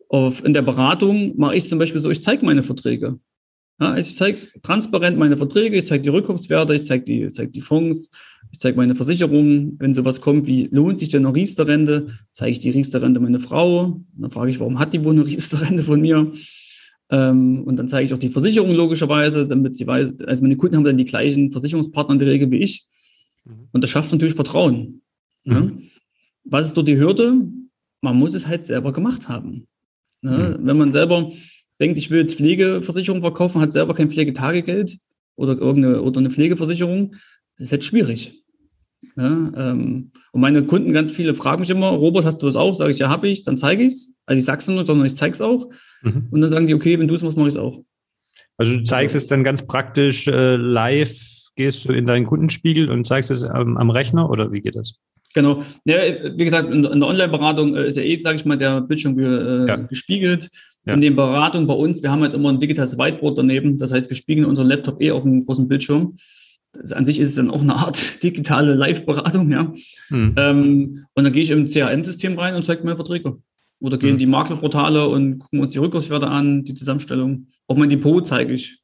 auf, 0.07 0.43
in 0.43 0.53
der 0.53 0.61
Beratung 0.61 1.37
mache 1.37 1.55
ich 1.55 1.67
zum 1.67 1.79
Beispiel 1.79 2.01
so, 2.01 2.09
ich 2.09 2.21
zeige 2.21 2.45
meine 2.45 2.63
Verträge. 2.63 3.19
Ja, 3.79 3.97
ich 3.97 4.15
zeige 4.15 4.39
transparent 4.61 5.17
meine 5.17 5.37
Verträge, 5.37 5.77
ich 5.77 5.87
zeige 5.87 6.03
die 6.03 6.09
Rückkunftswerte, 6.09 6.75
ich 6.75 6.85
zeige 6.85 7.03
die, 7.03 7.27
zeig 7.29 7.51
die 7.51 7.61
Fonds, 7.61 8.11
ich 8.51 8.59
zeige 8.59 8.77
meine 8.77 8.93
Versicherungen. 8.93 9.77
Wenn 9.79 9.93
sowas 9.93 10.21
kommt 10.21 10.45
wie, 10.45 10.69
lohnt 10.71 10.99
sich 10.99 11.09
denn 11.09 11.25
eine 11.25 11.35
Riester-Rente, 11.35 12.09
zeige 12.31 12.51
ich 12.51 12.59
die 12.59 12.69
Riester-Rente 12.69 13.19
meine 13.19 13.39
Frau. 13.39 14.01
Dann 14.15 14.29
frage 14.29 14.51
ich, 14.51 14.59
warum 14.59 14.77
hat 14.77 14.93
die 14.93 15.03
wohl 15.03 15.13
eine 15.13 15.25
Riester-Rente 15.25 15.83
von 15.83 15.99
mir? 15.99 16.31
Ähm, 17.11 17.63
und 17.65 17.75
dann 17.75 17.89
zeige 17.89 18.07
ich 18.07 18.13
auch 18.13 18.19
die 18.19 18.29
Versicherung 18.29 18.71
logischerweise, 18.71 19.45
damit 19.45 19.75
sie 19.75 19.85
weiß, 19.85 20.21
also 20.21 20.41
meine 20.41 20.55
Kunden 20.55 20.77
haben 20.77 20.85
dann 20.85 20.97
die 20.97 21.05
gleichen 21.05 21.51
Versicherungspartner 21.51 22.13
in 22.13 22.19
der 22.19 22.29
Regel 22.29 22.49
wie 22.51 22.59
ich. 22.59 22.85
Mhm. 23.43 23.67
Und 23.73 23.83
das 23.83 23.89
schafft 23.89 24.11
natürlich 24.11 24.33
Vertrauen. 24.33 25.01
Mhm. 25.43 25.53
Ja? 25.53 25.71
Was 26.45 26.67
ist 26.67 26.77
dort 26.77 26.87
die 26.87 26.97
Hürde? 26.97 27.33
Man 27.99 28.17
muss 28.17 28.33
es 28.33 28.47
halt 28.47 28.65
selber 28.65 28.93
gemacht 28.93 29.27
haben. 29.27 29.67
Ja? 30.21 30.31
Mhm. 30.31 30.65
Wenn 30.65 30.77
man 30.77 30.93
selber 30.93 31.31
denkt, 31.81 31.97
ich 31.97 32.09
will 32.11 32.21
jetzt 32.21 32.35
Pflegeversicherung 32.35 33.21
verkaufen, 33.21 33.59
hat 33.59 33.73
selber 33.73 33.93
kein 33.93 34.09
Pflegetagegeld 34.09 34.97
oder 35.35 35.57
irgendeine 35.57 36.01
oder 36.01 36.19
eine 36.19 36.29
Pflegeversicherung, 36.29 37.15
das 37.57 37.67
ist 37.67 37.71
halt 37.71 37.83
schwierig. 37.83 38.41
Ja, 39.17 39.51
ähm, 39.55 40.11
und 40.31 40.41
meine 40.41 40.63
Kunden, 40.63 40.93
ganz 40.93 41.11
viele, 41.11 41.33
fragen 41.33 41.61
mich 41.61 41.69
immer, 41.69 41.89
Robert, 41.89 42.23
hast 42.23 42.37
du 42.41 42.45
das 42.45 42.55
auch? 42.55 42.75
Sage 42.75 42.91
ich, 42.91 42.99
ja, 42.99 43.09
habe 43.09 43.27
ich, 43.27 43.41
dann 43.43 43.57
zeige 43.57 43.83
ich 43.83 43.93
es. 43.93 44.13
Also 44.25 44.37
ich 44.37 44.45
sage 44.45 44.59
es 44.59 44.67
nicht, 44.67 44.87
sondern 44.87 45.05
ich 45.05 45.15
zeige 45.15 45.33
es 45.33 45.41
auch. 45.41 45.67
Mhm. 46.01 46.27
Und 46.31 46.41
dann 46.41 46.49
sagen 46.49 46.67
die, 46.67 46.73
okay, 46.73 46.99
wenn 46.99 47.07
du 47.07 47.15
es 47.15 47.21
machst, 47.21 47.37
mache 47.37 47.49
ich 47.49 47.55
es 47.55 47.59
auch. 47.61 47.79
Also 48.57 48.77
du 48.77 48.83
zeigst 48.83 49.15
es 49.15 49.25
dann 49.25 49.43
ganz 49.43 49.65
praktisch 49.65 50.27
äh, 50.27 50.55
live, 50.55 51.11
gehst 51.55 51.85
du 51.85 51.93
in 51.93 52.05
deinen 52.05 52.25
Kundenspiegel 52.25 52.89
und 52.89 53.05
zeigst 53.05 53.31
es 53.31 53.43
ähm, 53.43 53.77
am 53.77 53.89
Rechner 53.89 54.29
oder 54.29 54.51
wie 54.51 54.61
geht 54.61 54.75
das? 54.75 54.95
Genau. 55.33 55.63
Ja, 55.85 55.97
wie 56.35 56.45
gesagt, 56.45 56.69
in, 56.69 56.83
in 56.83 56.99
der 56.99 57.09
Online-Beratung 57.09 57.75
äh, 57.75 57.87
ist 57.87 57.97
ja 57.97 58.03
eh, 58.03 58.19
sage 58.19 58.37
ich 58.37 58.45
mal, 58.45 58.57
der 58.57 58.81
Bildschirm 58.81 59.17
äh, 59.17 59.67
ja. 59.67 59.75
gespiegelt. 59.77 60.49
Ja. 60.85 60.93
In 60.93 61.01
den 61.01 61.15
Beratungen 61.15 61.67
bei 61.67 61.75
uns, 61.75 62.01
wir 62.01 62.11
haben 62.11 62.21
halt 62.21 62.33
immer 62.33 62.51
ein 62.51 62.59
digitales 62.59 62.97
Whiteboard 62.97 63.37
daneben. 63.37 63.77
Das 63.77 63.91
heißt, 63.91 64.09
wir 64.09 64.17
spiegeln 64.17 64.47
unseren 64.47 64.67
Laptop 64.67 65.01
eh 65.01 65.11
auf 65.11 65.25
einem 65.25 65.45
großen 65.45 65.67
Bildschirm. 65.67 66.17
Das, 66.73 66.91
an 66.91 67.05
sich 67.05 67.19
ist 67.19 67.29
es 67.29 67.35
dann 67.35 67.51
auch 67.51 67.61
eine 67.61 67.75
Art 67.75 68.23
digitale 68.23 68.73
Live-Beratung, 68.73 69.51
ja. 69.51 69.73
Hm. 70.07 70.33
Ähm, 70.37 71.05
und 71.13 71.23
dann 71.23 71.33
gehe 71.33 71.43
ich 71.43 71.51
im 71.51 71.67
CRM-System 71.67 72.37
rein 72.37 72.55
und 72.55 72.63
zeige 72.63 72.83
meine 72.83 72.95
Verträge. 72.95 73.37
Oder 73.81 73.97
gehen 73.97 74.13
mhm. 74.13 74.19
die 74.19 74.27
Maklerportale 74.27 75.07
und 75.07 75.39
gucken 75.39 75.59
uns 75.59 75.73
die 75.73 75.79
Rückkurswerte 75.79 76.27
an, 76.27 76.63
die 76.63 76.75
Zusammenstellung. 76.75 77.47
Auch 77.67 77.75
mein 77.75 77.89
Depot 77.89 78.25
zeige 78.25 78.53
ich. 78.53 78.79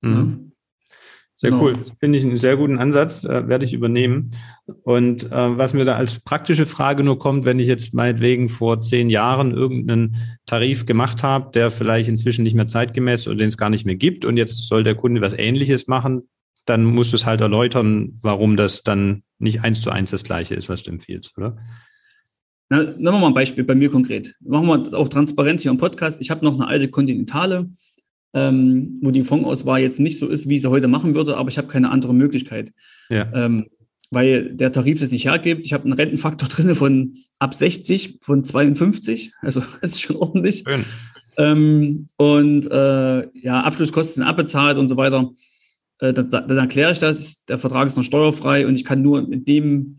Mhm. 0.00 0.12
Ja. 0.12 0.50
Sehr 1.36 1.50
genau. 1.50 1.62
cool. 1.62 1.74
Finde 1.98 2.18
ich 2.18 2.24
einen 2.24 2.36
sehr 2.36 2.58
guten 2.58 2.78
Ansatz, 2.78 3.24
äh, 3.24 3.48
werde 3.48 3.64
ich 3.64 3.72
übernehmen. 3.72 4.32
Und 4.82 5.24
äh, 5.32 5.58
was 5.58 5.72
mir 5.72 5.86
da 5.86 5.96
als 5.96 6.20
praktische 6.20 6.66
Frage 6.66 7.02
nur 7.02 7.18
kommt, 7.18 7.46
wenn 7.46 7.58
ich 7.58 7.66
jetzt 7.66 7.94
meinetwegen 7.94 8.50
vor 8.50 8.80
zehn 8.80 9.08
Jahren 9.08 9.52
irgendeinen 9.52 10.16
Tarif 10.44 10.84
gemacht 10.84 11.22
habe, 11.22 11.50
der 11.52 11.70
vielleicht 11.70 12.10
inzwischen 12.10 12.42
nicht 12.42 12.54
mehr 12.54 12.68
zeitgemäß 12.68 13.26
oder 13.26 13.38
den 13.38 13.48
es 13.48 13.56
gar 13.56 13.70
nicht 13.70 13.86
mehr 13.86 13.96
gibt 13.96 14.26
und 14.26 14.36
jetzt 14.36 14.68
soll 14.68 14.84
der 14.84 14.94
Kunde 14.94 15.22
was 15.22 15.32
Ähnliches 15.32 15.86
machen, 15.86 16.28
dann 16.66 16.84
musst 16.84 17.12
du 17.12 17.16
es 17.16 17.24
halt 17.24 17.40
erläutern, 17.40 18.18
warum 18.20 18.56
das 18.58 18.82
dann 18.82 19.22
nicht 19.38 19.62
eins 19.62 19.80
zu 19.80 19.90
eins 19.90 20.10
das 20.10 20.24
Gleiche 20.24 20.54
ist, 20.54 20.68
was 20.68 20.82
du 20.82 20.90
empfiehlst, 20.90 21.38
oder? 21.38 21.56
Na, 22.70 22.82
nehmen 22.82 23.02
wir 23.02 23.18
mal 23.18 23.26
ein 23.26 23.34
Beispiel 23.34 23.64
bei 23.64 23.74
mir 23.74 23.90
konkret. 23.90 24.36
Machen 24.40 24.66
wir 24.66 24.94
auch 24.98 25.08
transparent 25.08 25.60
hier 25.60 25.70
im 25.70 25.78
Podcast. 25.78 26.20
Ich 26.22 26.30
habe 26.30 26.44
noch 26.44 26.54
eine 26.54 26.66
alte 26.66 26.88
Kontinentale 26.88 27.68
ähm, 28.32 28.98
wo 29.02 29.10
die 29.10 29.24
Fondsauswahl 29.24 29.80
jetzt 29.80 30.00
nicht 30.00 30.18
so 30.18 30.28
ist, 30.28 30.48
wie 30.48 30.54
ich 30.54 30.62
sie 30.62 30.70
heute 30.70 30.88
machen 30.88 31.14
würde, 31.14 31.36
aber 31.36 31.48
ich 31.48 31.58
habe 31.58 31.68
keine 31.68 31.90
andere 31.90 32.14
Möglichkeit. 32.14 32.72
Ja. 33.08 33.30
Ähm, 33.34 33.66
weil 34.10 34.54
der 34.54 34.72
Tarif 34.72 35.00
es 35.02 35.12
nicht 35.12 35.26
hergibt. 35.26 35.64
Ich 35.64 35.72
habe 35.72 35.84
einen 35.84 35.92
Rentenfaktor 35.92 36.48
drin 36.48 36.74
von 36.74 37.16
ab 37.38 37.54
60, 37.54 38.18
von 38.22 38.44
52, 38.44 39.32
also 39.40 39.62
das 39.80 39.92
ist 39.92 40.02
schon 40.02 40.16
ordentlich. 40.16 40.64
Ähm, 41.36 42.08
und 42.16 42.70
äh, 42.70 43.28
ja, 43.38 43.62
Abschlusskosten 43.62 44.16
sind 44.16 44.24
abbezahlt 44.24 44.78
und 44.78 44.88
so 44.88 44.96
weiter. 44.96 45.30
Äh, 45.98 46.12
dann 46.12 46.58
erkläre 46.58 46.92
ich 46.92 46.98
das. 46.98 47.44
Der 47.44 47.58
Vertrag 47.58 47.86
ist 47.86 47.96
noch 47.96 48.04
steuerfrei 48.04 48.66
und 48.66 48.76
ich 48.76 48.84
kann 48.84 49.02
nur 49.02 49.26
mit 49.26 49.48
dem 49.48 49.98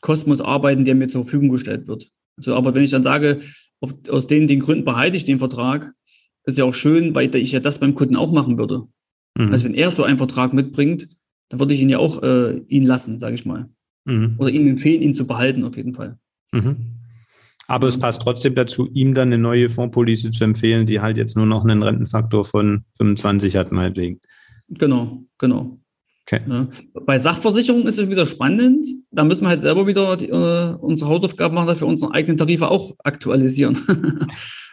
Kosmos 0.00 0.40
arbeiten, 0.40 0.84
der 0.84 0.94
mir 0.94 1.08
zur 1.08 1.24
Verfügung 1.24 1.50
gestellt 1.50 1.88
wird. 1.88 2.10
Also, 2.36 2.54
aber 2.54 2.74
wenn 2.74 2.84
ich 2.84 2.90
dann 2.90 3.02
sage, 3.02 3.40
auf, 3.80 3.94
aus 4.08 4.26
den, 4.26 4.46
den 4.46 4.60
Gründen 4.60 4.84
behalte 4.84 5.16
ich 5.16 5.24
den 5.24 5.38
Vertrag, 5.38 5.92
ist 6.44 6.58
ja 6.58 6.64
auch 6.64 6.74
schön, 6.74 7.14
weil 7.14 7.34
ich 7.34 7.52
ja 7.52 7.60
das 7.60 7.78
beim 7.78 7.94
Kunden 7.94 8.16
auch 8.16 8.32
machen 8.32 8.58
würde. 8.58 8.84
Mhm. 9.36 9.52
Also 9.52 9.64
wenn 9.64 9.74
er 9.74 9.90
so 9.90 10.04
einen 10.04 10.18
Vertrag 10.18 10.52
mitbringt, 10.52 11.08
dann 11.48 11.60
würde 11.60 11.74
ich 11.74 11.80
ihn 11.80 11.90
ja 11.90 11.98
auch 11.98 12.22
äh, 12.22 12.58
ihn 12.68 12.84
lassen, 12.84 13.18
sage 13.18 13.34
ich 13.34 13.44
mal. 13.44 13.68
Mhm. 14.04 14.36
Oder 14.38 14.50
ihm 14.50 14.66
empfehlen, 14.68 15.02
ihn 15.02 15.14
zu 15.14 15.26
behalten, 15.26 15.64
auf 15.64 15.76
jeden 15.76 15.94
Fall. 15.94 16.18
Mhm. 16.52 16.76
Aber 17.66 17.86
es 17.86 17.98
passt 17.98 18.22
trotzdem 18.22 18.54
dazu, 18.54 18.88
ihm 18.94 19.12
dann 19.12 19.28
eine 19.28 19.36
neue 19.38 19.68
Fondspolice 19.68 20.30
zu 20.30 20.44
empfehlen, 20.44 20.86
die 20.86 21.00
halt 21.00 21.18
jetzt 21.18 21.36
nur 21.36 21.44
noch 21.44 21.64
einen 21.64 21.82
Rentenfaktor 21.82 22.46
von 22.46 22.84
25 22.96 23.56
hat, 23.56 23.72
meinetwegen. 23.72 24.20
Genau, 24.68 25.24
genau. 25.36 25.78
Okay. 26.30 26.42
Ja. 26.46 26.68
Bei 27.06 27.18
Sachversicherungen 27.18 27.86
ist 27.86 27.98
es 27.98 28.10
wieder 28.10 28.26
spannend. 28.26 28.86
Da 29.10 29.24
müssen 29.24 29.42
wir 29.42 29.48
halt 29.48 29.62
selber 29.62 29.86
wieder 29.86 30.14
die, 30.18 30.28
äh, 30.28 30.74
unsere 30.78 31.08
Hausaufgaben 31.08 31.54
machen, 31.54 31.68
dass 31.68 31.80
wir 31.80 31.88
unsere 31.88 32.12
eigenen 32.12 32.36
Tarife 32.36 32.68
auch 32.68 32.94
aktualisieren. 33.02 33.78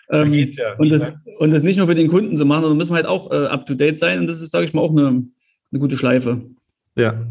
Ähm, 0.08 0.36
ja, 0.36 0.76
und, 0.78 0.92
das, 0.92 1.02
und, 1.40 1.52
das, 1.52 1.64
nicht 1.64 1.78
nur 1.78 1.88
für 1.88 1.96
den 1.96 2.10
Kunden 2.10 2.38
zu 2.38 2.46
machen, 2.46 2.62
sondern 2.62 2.78
müssen 2.78 2.92
wir 2.92 2.98
halt 2.98 3.08
auch 3.08 3.32
äh, 3.32 3.48
up 3.48 3.66
to 3.66 3.74
date 3.74 3.98
sein. 3.98 4.20
Und 4.20 4.28
das 4.28 4.40
ist, 4.40 4.52
sage 4.52 4.64
ich 4.64 4.72
mal, 4.72 4.82
auch 4.82 4.92
eine, 4.92 5.08
eine 5.72 5.80
gute 5.80 5.98
Schleife. 5.98 6.44
Ja. 6.96 7.26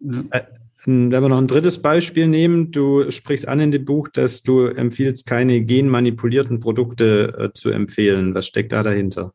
ja. 0.00 0.24
Äh, 0.30 0.42
wenn 0.86 1.10
wir 1.10 1.28
noch 1.28 1.36
ein 1.36 1.46
drittes 1.46 1.82
Beispiel 1.82 2.26
nehmen, 2.26 2.70
du 2.70 3.10
sprichst 3.10 3.46
an 3.46 3.60
in 3.60 3.70
dem 3.70 3.84
Buch, 3.84 4.08
dass 4.08 4.42
du 4.42 4.64
empfiehlst, 4.64 5.26
keine 5.26 5.60
genmanipulierten 5.60 6.58
Produkte 6.58 7.34
äh, 7.38 7.52
zu 7.52 7.68
empfehlen. 7.68 8.34
Was 8.34 8.46
steckt 8.46 8.72
da 8.72 8.82
dahinter? 8.82 9.34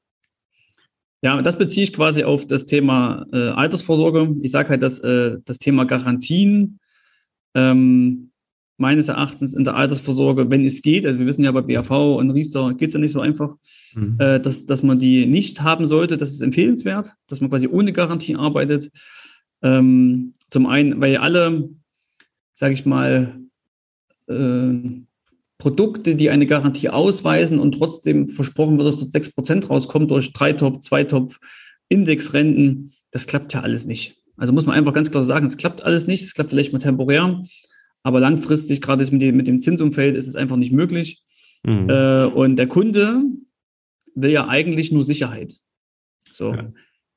Ja, 1.23 1.41
das 1.41 1.57
beziehe 1.57 1.85
ich 1.85 1.93
quasi 1.93 2.25
auf 2.25 2.45
das 2.47 2.65
Thema 2.65 3.25
äh, 3.31 3.47
Altersvorsorge. 3.49 4.35
Ich 4.41 4.51
sage 4.51 4.69
halt, 4.69 4.83
dass 4.83 4.99
äh, 4.99 5.37
das 5.45 5.57
Thema 5.57 5.85
Garantien 5.85 6.79
ähm, 7.55 8.31
meines 8.75 9.07
Erachtens 9.07 9.53
in 9.53 9.63
der 9.63 9.75
Altersvorsorge, 9.75 10.51
wenn 10.51 10.65
es 10.65 10.81
geht, 10.81 11.05
also 11.05 11.19
wir 11.19 11.25
wissen 11.25 11.45
ja 11.45 11.51
bei 11.53 11.61
BAV 11.61 12.17
und 12.17 12.31
Riester 12.31 12.73
geht 12.73 12.89
es 12.89 12.93
ja 12.93 12.99
nicht 12.99 13.13
so 13.13 13.21
einfach, 13.21 13.55
mhm. 13.93 14.17
äh, 14.19 14.41
dass, 14.41 14.65
dass 14.65 14.83
man 14.83 14.99
die 14.99 15.25
nicht 15.25 15.61
haben 15.61 15.85
sollte. 15.85 16.17
Das 16.17 16.29
ist 16.29 16.41
empfehlenswert, 16.41 17.13
dass 17.27 17.39
man 17.39 17.49
quasi 17.49 17.69
ohne 17.69 17.93
Garantie 17.93 18.35
arbeitet. 18.35 18.91
Ähm, 19.61 20.33
zum 20.49 20.65
einen, 20.65 20.99
weil 20.99 21.15
alle, 21.15 21.69
sage 22.53 22.73
ich 22.73 22.85
mal, 22.85 23.39
äh, 24.27 24.73
Produkte, 25.63 26.15
die 26.15 26.29
eine 26.29 26.45
Garantie 26.45 26.89
ausweisen 26.89 27.57
und 27.57 27.77
trotzdem 27.77 28.27
versprochen 28.27 28.77
wird, 28.77 28.85
dass 28.89 28.99
dort 28.99 29.13
6% 29.13 29.67
rauskommt 29.67 30.11
durch 30.11 30.33
Dreitopf, 30.33 30.81
Zweitopf, 30.81 31.39
Indexrenten, 31.87 32.91
das 33.11 33.27
klappt 33.27 33.53
ja 33.53 33.61
alles 33.61 33.85
nicht. 33.85 34.17
Also 34.35 34.51
muss 34.51 34.65
man 34.65 34.75
einfach 34.75 34.91
ganz 34.91 35.09
klar 35.09 35.23
sagen, 35.23 35.45
es 35.45 35.55
klappt 35.55 35.81
alles 35.81 36.05
nicht, 36.05 36.23
es 36.23 36.33
klappt 36.33 36.49
vielleicht 36.49 36.73
mal 36.73 36.79
temporär. 36.79 37.41
Aber 38.01 38.19
langfristig, 38.19 38.81
gerade 38.81 39.09
mit 39.09 39.21
dem, 39.21 39.37
mit 39.37 39.47
dem 39.47 39.61
Zinsumfeld, 39.61 40.17
ist 40.17 40.27
es 40.27 40.35
einfach 40.35 40.57
nicht 40.57 40.73
möglich. 40.73 41.23
Mhm. 41.63 41.89
Äh, 41.89 42.25
und 42.25 42.57
der 42.57 42.67
Kunde 42.67 43.21
will 44.15 44.31
ja 44.31 44.49
eigentlich 44.49 44.91
nur 44.91 45.05
Sicherheit. 45.05 45.53
So. 46.33 46.51
Ja. 46.51 46.73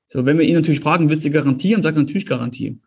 so, 0.07 0.25
wenn 0.25 0.39
wir 0.39 0.47
ihn 0.47 0.55
natürlich 0.55 0.79
fragen, 0.79 1.11
willst 1.11 1.25
du 1.25 1.31
Garantie 1.33 1.75
haben, 1.75 1.83
sagt 1.83 1.97
er 1.97 2.03
natürlich 2.05 2.27
Garantie. 2.27 2.79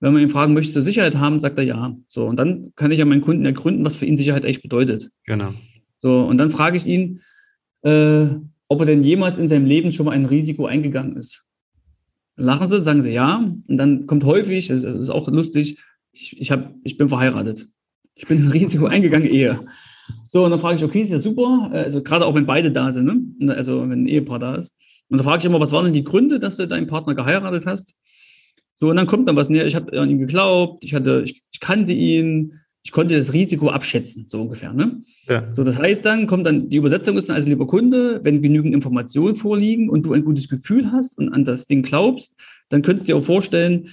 Wenn 0.00 0.12
man 0.12 0.22
ihn 0.22 0.30
fragen, 0.30 0.54
möchtest 0.54 0.76
du 0.76 0.82
Sicherheit 0.82 1.16
haben, 1.16 1.40
sagt 1.40 1.58
er 1.58 1.64
ja. 1.64 1.96
So, 2.06 2.26
und 2.26 2.36
dann 2.38 2.72
kann 2.76 2.92
ich 2.92 2.98
ja 2.98 3.04
meinen 3.04 3.20
Kunden 3.20 3.44
ergründen, 3.44 3.84
was 3.84 3.96
für 3.96 4.06
ihn 4.06 4.16
Sicherheit 4.16 4.44
echt 4.44 4.62
bedeutet. 4.62 5.10
Genau. 5.24 5.52
So, 5.96 6.20
und 6.20 6.38
dann 6.38 6.50
frage 6.50 6.76
ich 6.76 6.86
ihn, 6.86 7.20
äh, 7.82 8.26
ob 8.68 8.80
er 8.80 8.86
denn 8.86 9.02
jemals 9.02 9.38
in 9.38 9.48
seinem 9.48 9.66
Leben 9.66 9.90
schon 9.92 10.06
mal 10.06 10.12
ein 10.12 10.26
Risiko 10.26 10.66
eingegangen 10.66 11.16
ist. 11.16 11.44
Lachen 12.36 12.68
sie, 12.68 12.82
sagen 12.82 13.02
sie 13.02 13.10
ja. 13.10 13.38
Und 13.66 13.76
dann 13.76 14.06
kommt 14.06 14.24
häufig, 14.24 14.68
das 14.68 14.84
ist 14.84 15.10
auch 15.10 15.26
lustig, 15.28 15.78
ich, 16.12 16.40
ich, 16.40 16.50
hab, 16.52 16.74
ich 16.84 16.96
bin 16.96 17.08
verheiratet. 17.08 17.68
Ich 18.14 18.26
bin 18.26 18.44
ein 18.44 18.48
Risiko 18.52 18.86
eingegangen, 18.86 19.28
Ehe. 19.28 19.66
So, 20.28 20.44
und 20.44 20.50
dann 20.50 20.60
frage 20.60 20.76
ich, 20.76 20.84
okay, 20.84 21.00
ist 21.00 21.10
ja 21.10 21.18
super. 21.18 21.70
Also 21.72 22.02
gerade 22.02 22.24
auch 22.24 22.34
wenn 22.34 22.46
beide 22.46 22.70
da 22.70 22.92
sind, 22.92 23.40
ne? 23.40 23.54
also 23.54 23.82
wenn 23.82 24.04
ein 24.04 24.08
Ehepaar 24.08 24.38
da 24.38 24.54
ist. 24.54 24.72
Und 25.08 25.18
dann 25.18 25.24
frage 25.24 25.40
ich 25.40 25.44
immer, 25.46 25.60
was 25.60 25.72
waren 25.72 25.84
denn 25.84 25.94
die 25.94 26.04
Gründe, 26.04 26.38
dass 26.38 26.56
du 26.56 26.68
deinen 26.68 26.86
Partner 26.86 27.14
geheiratet 27.14 27.66
hast? 27.66 27.94
So, 28.80 28.90
und 28.90 28.96
dann 28.96 29.08
kommt 29.08 29.28
dann 29.28 29.34
was 29.34 29.48
näher. 29.48 29.66
Ich 29.66 29.74
habe 29.74 29.98
an 29.98 30.08
ihn 30.08 30.20
geglaubt, 30.20 30.84
ich 30.84 30.94
hatte, 30.94 31.22
ich, 31.24 31.42
ich, 31.50 31.58
kannte 31.58 31.92
ihn, 31.92 32.60
ich 32.84 32.92
konnte 32.92 33.18
das 33.18 33.32
Risiko 33.32 33.70
abschätzen, 33.70 34.28
so 34.28 34.40
ungefähr. 34.40 34.72
Ne? 34.72 35.02
Ja. 35.26 35.52
So, 35.52 35.64
das 35.64 35.78
heißt 35.78 36.04
dann, 36.04 36.28
kommt 36.28 36.46
dann, 36.46 36.68
die 36.68 36.76
Übersetzung 36.76 37.16
ist 37.16 37.28
dann 37.28 37.34
also, 37.34 37.48
lieber 37.48 37.66
Kunde, 37.66 38.20
wenn 38.22 38.40
genügend 38.40 38.72
Informationen 38.72 39.34
vorliegen 39.34 39.90
und 39.90 40.04
du 40.04 40.12
ein 40.12 40.24
gutes 40.24 40.48
Gefühl 40.48 40.92
hast 40.92 41.18
und 41.18 41.32
an 41.32 41.44
das 41.44 41.66
Ding 41.66 41.82
glaubst, 41.82 42.36
dann 42.68 42.82
könntest 42.82 43.08
du 43.08 43.14
dir 43.14 43.18
auch 43.18 43.24
vorstellen, 43.24 43.88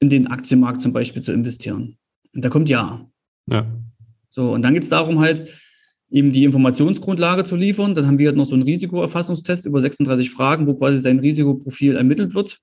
in 0.00 0.08
den 0.08 0.28
Aktienmarkt 0.28 0.80
zum 0.80 0.94
Beispiel 0.94 1.20
zu 1.20 1.32
investieren. 1.32 1.98
Und 2.34 2.42
da 2.42 2.48
kommt 2.48 2.70
ja. 2.70 3.06
Ja. 3.50 3.66
So, 4.30 4.54
und 4.54 4.62
dann 4.62 4.72
geht 4.72 4.84
es 4.84 4.88
darum, 4.88 5.20
halt 5.20 5.46
ihm 6.08 6.32
die 6.32 6.44
Informationsgrundlage 6.44 7.44
zu 7.44 7.54
liefern. 7.54 7.94
Dann 7.94 8.06
haben 8.06 8.18
wir 8.18 8.28
halt 8.28 8.36
noch 8.36 8.46
so 8.46 8.54
einen 8.54 8.64
Risikoerfassungstest 8.64 9.66
über 9.66 9.82
36 9.82 10.30
Fragen, 10.30 10.66
wo 10.66 10.74
quasi 10.74 10.96
sein 10.96 11.18
Risikoprofil 11.18 11.96
ermittelt 11.96 12.34
wird. 12.34 12.60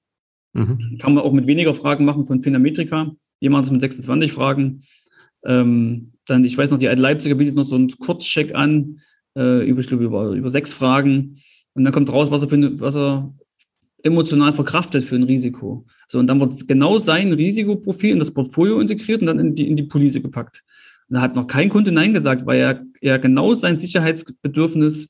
Mhm. 0.53 0.97
Kann 0.99 1.13
man 1.13 1.23
auch 1.23 1.33
mit 1.33 1.47
weniger 1.47 1.73
Fragen 1.73 2.05
machen 2.05 2.25
von 2.25 2.41
Phänometrika. 2.41 3.12
Die 3.41 3.49
machen 3.49 3.63
es 3.63 3.71
mit 3.71 3.81
26 3.81 4.31
Fragen. 4.31 4.83
Ähm, 5.45 6.13
dann, 6.25 6.43
ich 6.43 6.57
weiß 6.57 6.71
noch, 6.71 6.77
die 6.77 6.88
Leipziger 6.88 7.35
bietet 7.35 7.55
noch 7.55 7.63
so 7.63 7.75
einen 7.75 7.89
Kurzcheck 7.89 8.53
an, 8.55 8.99
äh, 9.38 9.67
über, 9.67 9.81
ich 9.81 9.88
glaube, 9.88 10.03
über, 10.03 10.31
über 10.31 10.51
sechs 10.51 10.73
Fragen. 10.73 11.38
Und 11.73 11.83
dann 11.83 11.93
kommt 11.93 12.12
raus, 12.12 12.31
was 12.31 12.41
er, 12.41 12.49
für, 12.49 12.79
was 12.79 12.95
er 12.95 13.33
emotional 14.03 14.53
verkraftet 14.53 15.03
für 15.03 15.15
ein 15.15 15.23
Risiko. 15.23 15.85
So, 16.07 16.19
und 16.19 16.27
dann 16.27 16.39
wird 16.39 16.67
genau 16.67 16.99
sein 16.99 17.33
Risikoprofil 17.33 18.12
in 18.12 18.19
das 18.19 18.31
Portfolio 18.33 18.79
integriert 18.79 19.21
und 19.21 19.27
dann 19.27 19.39
in 19.39 19.55
die, 19.55 19.67
in 19.67 19.75
die 19.75 19.83
Police 19.83 20.21
gepackt. 20.21 20.63
Und 21.07 21.15
da 21.15 21.21
hat 21.21 21.35
noch 21.35 21.47
kein 21.47 21.69
Kunde 21.69 21.91
Nein 21.91 22.13
gesagt, 22.13 22.45
weil 22.45 22.59
er, 22.59 22.85
er 23.01 23.19
genau 23.19 23.55
sein 23.55 23.77
Sicherheitsbedürfnis 23.77 25.09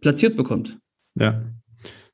platziert 0.00 0.36
bekommt. 0.36 0.78
Ja. 1.14 1.42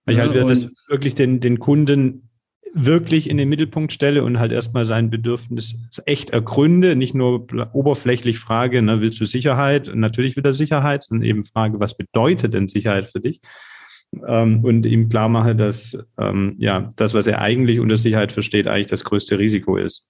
Ich 0.06 0.16
ja, 0.16 0.24
halt 0.24 0.34
wieder 0.34 0.44
das 0.44 0.68
wirklich 0.88 1.14
den, 1.14 1.40
den 1.40 1.58
Kunden 1.58 2.29
wirklich 2.72 3.28
in 3.28 3.36
den 3.36 3.48
Mittelpunkt 3.48 3.92
stelle 3.92 4.22
und 4.24 4.38
halt 4.38 4.52
erstmal 4.52 4.84
sein 4.84 5.10
Bedürfnis 5.10 5.76
echt 6.06 6.30
ergründe, 6.30 6.96
nicht 6.96 7.14
nur 7.14 7.46
oberflächlich 7.72 8.38
frage, 8.38 8.80
ne, 8.82 9.00
willst 9.00 9.20
du 9.20 9.24
Sicherheit? 9.24 9.90
natürlich 9.94 10.36
wieder 10.36 10.54
Sicherheit, 10.54 11.04
sondern 11.04 11.28
eben 11.28 11.44
frage, 11.44 11.80
was 11.80 11.96
bedeutet 11.96 12.54
denn 12.54 12.68
Sicherheit 12.68 13.06
für 13.06 13.20
dich? 13.20 13.40
ähm, 14.26 14.64
und 14.64 14.86
ihm 14.86 15.08
klar 15.08 15.28
mache, 15.28 15.54
dass 15.54 15.96
ähm, 16.18 16.56
ja 16.58 16.90
das, 16.96 17.14
was 17.14 17.26
er 17.26 17.40
eigentlich 17.40 17.80
unter 17.80 17.96
Sicherheit 17.96 18.32
versteht, 18.32 18.66
eigentlich 18.66 18.88
das 18.88 19.04
größte 19.04 19.38
Risiko 19.38 19.76
ist. 19.76 20.08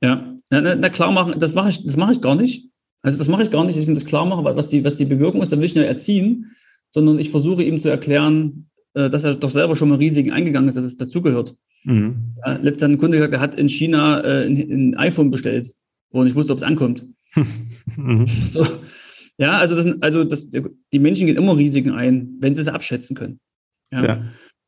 Ja, 0.00 0.34
na, 0.50 0.74
na 0.74 0.88
klar 0.88 1.10
machen, 1.10 1.38
das 1.38 1.54
mache 1.54 1.70
ich, 1.70 1.84
das 1.84 1.96
ich 1.96 2.20
gar 2.20 2.36
nicht. 2.36 2.68
Also 3.02 3.18
das 3.18 3.28
mache 3.28 3.42
ich 3.42 3.50
gar 3.50 3.64
nicht, 3.64 3.76
dass 3.76 3.82
ich 3.82 3.88
ihm 3.88 3.94
das 3.94 4.04
klar 4.04 4.26
mache, 4.26 4.44
was 4.44 4.68
die, 4.68 4.84
was 4.84 4.96
die 4.96 5.04
Bewirkung 5.04 5.42
ist, 5.42 5.50
dann 5.50 5.60
will 5.60 5.66
ich 5.66 5.74
nicht 5.74 5.84
erziehen, 5.84 6.52
sondern 6.92 7.18
ich 7.18 7.30
versuche 7.30 7.62
ihm 7.62 7.80
zu 7.80 7.88
erklären, 7.88 8.70
äh, 8.94 9.10
dass 9.10 9.24
er 9.24 9.34
doch 9.34 9.50
selber 9.50 9.76
schon 9.76 9.88
mal 9.88 9.98
Risiken 9.98 10.32
eingegangen 10.32 10.68
ist, 10.68 10.76
dass 10.76 10.84
es 10.84 10.96
dazugehört. 10.96 11.54
Mhm. 11.88 12.34
Ja, 12.44 12.52
letzter 12.58 12.86
ein 12.86 12.98
Kunde 12.98 13.16
gesagt, 13.16 13.32
er 13.32 13.40
hat 13.40 13.54
in 13.54 13.68
China 13.68 14.22
äh, 14.22 14.46
ein, 14.46 14.56
ein 14.56 14.96
iPhone 14.98 15.30
bestellt, 15.30 15.74
wo 16.10 16.20
er 16.20 16.24
nicht 16.24 16.36
wusste, 16.36 16.52
ob 16.52 16.58
es 16.58 16.62
ankommt. 16.62 17.06
mhm. 17.96 18.26
so, 18.50 18.66
ja, 19.38 19.58
also, 19.58 19.74
das, 19.74 19.86
also 20.02 20.24
das, 20.24 20.48
die 20.50 20.98
Menschen 20.98 21.26
gehen 21.26 21.36
immer 21.36 21.56
Risiken 21.56 21.92
ein, 21.92 22.36
wenn 22.40 22.54
sie 22.54 22.60
es 22.60 22.68
abschätzen 22.68 23.16
können. 23.16 23.40
Ja. 23.90 24.04
ja. 24.04 24.22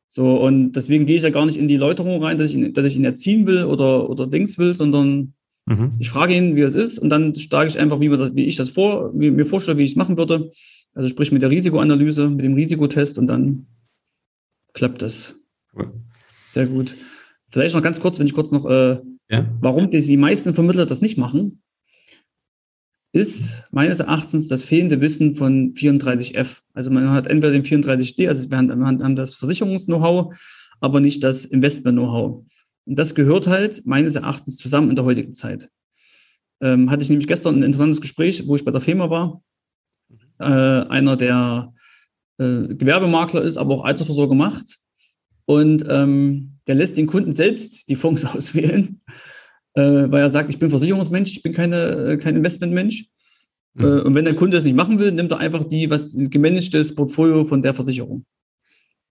So, 0.09 0.41
und 0.41 0.73
deswegen 0.73 1.05
gehe 1.05 1.15
ich 1.15 1.21
ja 1.21 1.29
gar 1.29 1.45
nicht 1.45 1.57
in 1.57 1.67
die 1.67 1.77
Läuterung 1.77 2.23
rein, 2.23 2.37
dass 2.37 2.49
ich, 2.49 2.57
ihn, 2.57 2.73
dass 2.73 2.85
ich 2.85 2.95
ihn 2.95 3.05
erziehen 3.05 3.45
will 3.45 3.65
oder, 3.65 4.09
oder 4.09 4.25
Dings 4.25 4.57
will, 4.57 4.75
sondern 4.75 5.33
mhm. 5.67 5.91
ich 5.99 6.09
frage 6.09 6.35
ihn, 6.35 6.55
wie 6.55 6.61
es 6.61 6.73
ist, 6.73 6.97
und 6.97 7.09
dann 7.09 7.35
schlage 7.35 7.69
ich 7.69 7.77
einfach, 7.77 7.99
wie, 7.99 8.09
das, 8.09 8.35
wie 8.35 8.45
ich 8.45 8.55
das 8.55 8.71
vor, 8.71 9.11
wie, 9.13 9.29
mir 9.29 9.45
vorstelle, 9.45 9.77
wie 9.77 9.83
ich 9.83 9.91
es 9.91 9.95
machen 9.95 10.17
würde. 10.17 10.51
Also 10.93 11.07
sprich 11.07 11.31
mit 11.31 11.43
der 11.43 11.51
Risikoanalyse, 11.51 12.29
mit 12.29 12.43
dem 12.43 12.55
Risikotest 12.55 13.19
und 13.19 13.27
dann 13.27 13.67
klappt 14.73 15.01
das. 15.01 15.35
Cool. 15.73 15.91
Sehr 16.47 16.67
gut. 16.67 16.97
Vielleicht 17.51 17.75
noch 17.75 17.81
ganz 17.81 17.99
kurz, 17.99 18.17
wenn 18.17 18.27
ich 18.27 18.33
kurz 18.33 18.51
noch, 18.51 18.65
äh, 18.65 19.01
ja? 19.29 19.45
warum 19.59 19.89
die, 19.91 20.01
die 20.01 20.17
meisten 20.17 20.53
Vermittler 20.53 20.85
das 20.85 21.01
nicht 21.01 21.17
machen, 21.17 21.61
ist 23.13 23.63
meines 23.71 23.99
Erachtens 23.99 24.47
das 24.47 24.63
fehlende 24.63 25.01
Wissen 25.01 25.35
von 25.35 25.73
34F. 25.73 26.61
Also 26.73 26.91
man 26.91 27.11
hat 27.11 27.27
entweder 27.27 27.51
den 27.51 27.63
34D, 27.63 28.29
also 28.29 28.49
wir 28.49 28.57
haben, 28.57 28.69
wir 28.69 28.85
haben 28.85 29.15
das 29.17 29.35
Versicherungs-Know-how, 29.35 30.33
aber 30.79 31.01
nicht 31.01 31.23
das 31.23 31.43
Investment-Know-how. 31.43 32.45
Und 32.85 32.99
das 32.99 33.15
gehört 33.15 33.47
halt 33.47 33.85
meines 33.85 34.15
Erachtens 34.15 34.55
zusammen 34.57 34.89
in 34.89 34.95
der 34.95 35.05
heutigen 35.05 35.33
Zeit. 35.33 35.69
Ähm, 36.61 36.89
hatte 36.89 37.03
ich 37.03 37.09
nämlich 37.09 37.27
gestern 37.27 37.55
ein 37.55 37.63
interessantes 37.63 37.99
Gespräch, 37.99 38.47
wo 38.47 38.55
ich 38.55 38.63
bei 38.63 38.71
der 38.71 38.81
FEMA 38.81 39.09
war. 39.09 39.43
Äh, 40.39 40.43
einer, 40.89 41.17
der 41.17 41.73
äh, 42.37 42.67
Gewerbemakler 42.67 43.41
ist, 43.41 43.57
aber 43.57 43.75
auch 43.75 43.83
Altersvorsorge 43.83 44.35
macht. 44.35 44.79
Und 45.45 45.83
ähm, 45.89 46.59
der 46.71 46.77
lässt 46.77 46.95
den 46.95 47.07
Kunden 47.07 47.33
selbst 47.33 47.89
die 47.89 47.95
Fonds 47.95 48.23
auswählen, 48.33 49.01
äh, 49.73 49.81
weil 49.81 50.21
er 50.21 50.29
sagt, 50.29 50.49
ich 50.49 50.57
bin 50.57 50.69
Versicherungsmensch, 50.69 51.31
ich 51.31 51.43
bin 51.43 51.51
keine, 51.51 52.13
äh, 52.13 52.17
kein 52.17 52.37
Investmentmensch. 52.37 53.07
Mhm. 53.73 53.83
Äh, 53.83 54.01
und 54.03 54.15
wenn 54.15 54.23
der 54.23 54.35
Kunde 54.37 54.55
das 54.55 54.63
nicht 54.63 54.77
machen 54.77 54.97
will, 54.97 55.11
nimmt 55.11 55.31
er 55.31 55.39
einfach 55.39 55.65
die, 55.65 55.89
was 55.89 56.15
gemanagtes 56.15 56.95
Portfolio 56.95 57.43
von 57.43 57.61
der 57.61 57.73
Versicherung. 57.73 58.25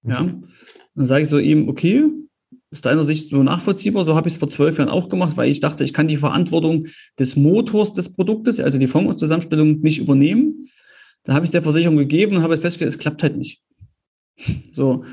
Mhm. 0.03 0.11
Ja. 0.11 0.41
Dann 0.95 1.05
sage 1.05 1.23
ich 1.23 1.29
so 1.29 1.39
ihm, 1.39 1.69
okay, 1.69 2.07
aus 2.73 2.81
deiner 2.81 3.05
Sicht 3.05 3.29
so 3.29 3.43
nachvollziehbar. 3.43 4.07
So 4.07 4.15
habe 4.15 4.29
ich 4.29 4.35
es 4.35 4.39
vor 4.39 4.49
zwölf 4.49 4.79
Jahren 4.79 4.89
auch 4.89 5.11
gemacht, 5.11 5.37
weil 5.37 5.51
ich 5.51 5.61
dachte, 5.61 5.85
ich 5.85 5.93
kann 5.93 6.09
die 6.09 6.17
Verantwortung 6.17 6.87
des 7.19 7.37
Motors 7.37 7.93
des 7.93 8.11
Produktes, 8.11 8.59
also 8.59 8.79
die 8.79 8.87
Fondszusammenstellung, 8.87 9.81
nicht 9.81 9.99
übernehmen. 9.99 10.71
Da 11.25 11.35
habe 11.35 11.45
ich 11.45 11.49
es 11.49 11.53
der 11.53 11.63
Versicherung 11.63 11.99
gegeben 11.99 12.37
und 12.37 12.43
habe 12.43 12.57
festgestellt, 12.57 12.91
es 12.91 12.99
klappt 12.99 13.23
halt 13.23 13.37
nicht. 13.37 13.61
So. 14.73 15.05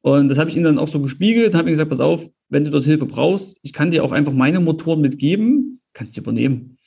Und 0.00 0.28
das 0.28 0.38
habe 0.38 0.48
ich 0.48 0.56
ihnen 0.56 0.64
dann 0.64 0.78
auch 0.78 0.88
so 0.88 1.00
gespiegelt, 1.00 1.54
habe 1.54 1.68
ihm 1.68 1.72
gesagt, 1.72 1.90
pass 1.90 2.00
auf, 2.00 2.28
wenn 2.48 2.64
du 2.64 2.70
dort 2.70 2.84
Hilfe 2.84 3.06
brauchst, 3.06 3.58
ich 3.62 3.72
kann 3.72 3.90
dir 3.90 4.04
auch 4.04 4.12
einfach 4.12 4.32
meine 4.32 4.60
Motoren 4.60 5.00
mitgeben, 5.00 5.80
kannst 5.92 6.16
du 6.16 6.20
übernehmen. 6.20 6.78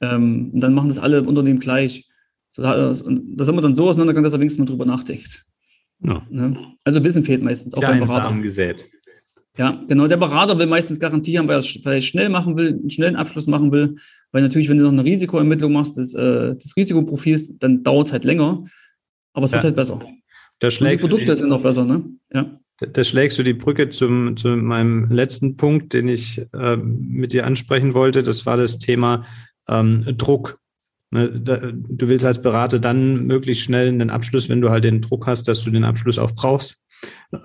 Ähm, 0.00 0.50
und 0.54 0.60
dann 0.60 0.74
machen 0.74 0.88
das 0.88 0.98
alle 0.98 1.22
Unternehmen 1.22 1.58
gleich. 1.58 2.06
So, 2.50 2.62
da, 2.62 2.88
und 2.88 3.36
da 3.36 3.44
sind 3.44 3.54
wir 3.54 3.62
dann 3.62 3.76
so 3.76 3.88
auseinandergegangen, 3.88 4.24
dass 4.24 4.32
er 4.32 4.40
wenigstens 4.40 4.60
mal 4.60 4.70
drüber 4.70 4.86
nachdenkt. 4.86 5.44
Ja. 6.02 6.26
Ne? 6.30 6.56
Also 6.84 7.02
Wissen 7.02 7.24
fehlt 7.24 7.42
meistens, 7.42 7.74
auch 7.74 7.80
beim 7.80 8.00
Berater. 8.00 8.32
Gesät. 8.40 8.86
Ja, 9.58 9.82
genau. 9.88 10.06
Der 10.06 10.18
Berater 10.18 10.58
will 10.58 10.66
meistens 10.66 11.00
garantieren, 11.00 11.48
weil 11.48 11.56
er 11.56 11.60
es 11.60 11.66
vielleicht 11.66 12.08
schnell 12.08 12.28
machen 12.28 12.56
will, 12.56 12.68
einen 12.68 12.90
schnellen 12.90 13.16
Abschluss 13.16 13.46
machen 13.46 13.72
will. 13.72 13.96
Weil 14.30 14.42
natürlich, 14.42 14.68
wenn 14.68 14.76
du 14.76 14.84
noch 14.84 14.92
eine 14.92 15.04
Risikoermittlung 15.04 15.72
machst, 15.72 15.96
des, 15.96 16.12
äh, 16.14 16.54
des 16.54 16.76
Risikoprofils, 16.76 17.56
dann 17.58 17.82
dauert 17.82 18.08
es 18.08 18.12
halt 18.12 18.24
länger. 18.24 18.64
Aber 19.32 19.44
es 19.46 19.50
ja. 19.50 19.56
wird 19.56 19.64
halt 19.64 19.76
besser. 19.76 20.00
Da 20.58 20.70
schlägst 20.70 21.04
die 21.04 21.08
Produkte 21.08 21.34
die, 21.34 21.40
sind 21.40 21.52
auch 21.52 21.62
besser, 21.62 21.84
ne? 21.84 22.04
Ja. 22.32 22.58
Da, 22.78 22.86
da, 22.86 23.04
schlägst 23.04 23.38
du 23.38 23.42
die 23.42 23.54
Brücke 23.54 23.90
zum, 23.90 24.36
zu 24.36 24.48
meinem 24.48 25.10
letzten 25.10 25.56
Punkt, 25.56 25.92
den 25.92 26.08
ich 26.08 26.42
äh, 26.52 26.76
mit 26.76 27.32
dir 27.32 27.46
ansprechen 27.46 27.94
wollte. 27.94 28.22
Das 28.22 28.46
war 28.46 28.56
das 28.56 28.78
Thema 28.78 29.24
ähm, 29.68 30.04
Druck. 30.16 30.58
Ne, 31.10 31.30
da, 31.30 31.56
du 31.72 32.08
willst 32.08 32.24
als 32.24 32.42
Berater 32.42 32.78
dann 32.78 33.26
möglichst 33.26 33.64
schnell 33.64 33.88
einen 33.88 34.10
Abschluss, 34.10 34.48
wenn 34.48 34.60
du 34.60 34.70
halt 34.70 34.84
den 34.84 35.02
Druck 35.02 35.26
hast, 35.26 35.48
dass 35.48 35.62
du 35.62 35.70
den 35.70 35.84
Abschluss 35.84 36.18
auch 36.18 36.32
brauchst. 36.32 36.78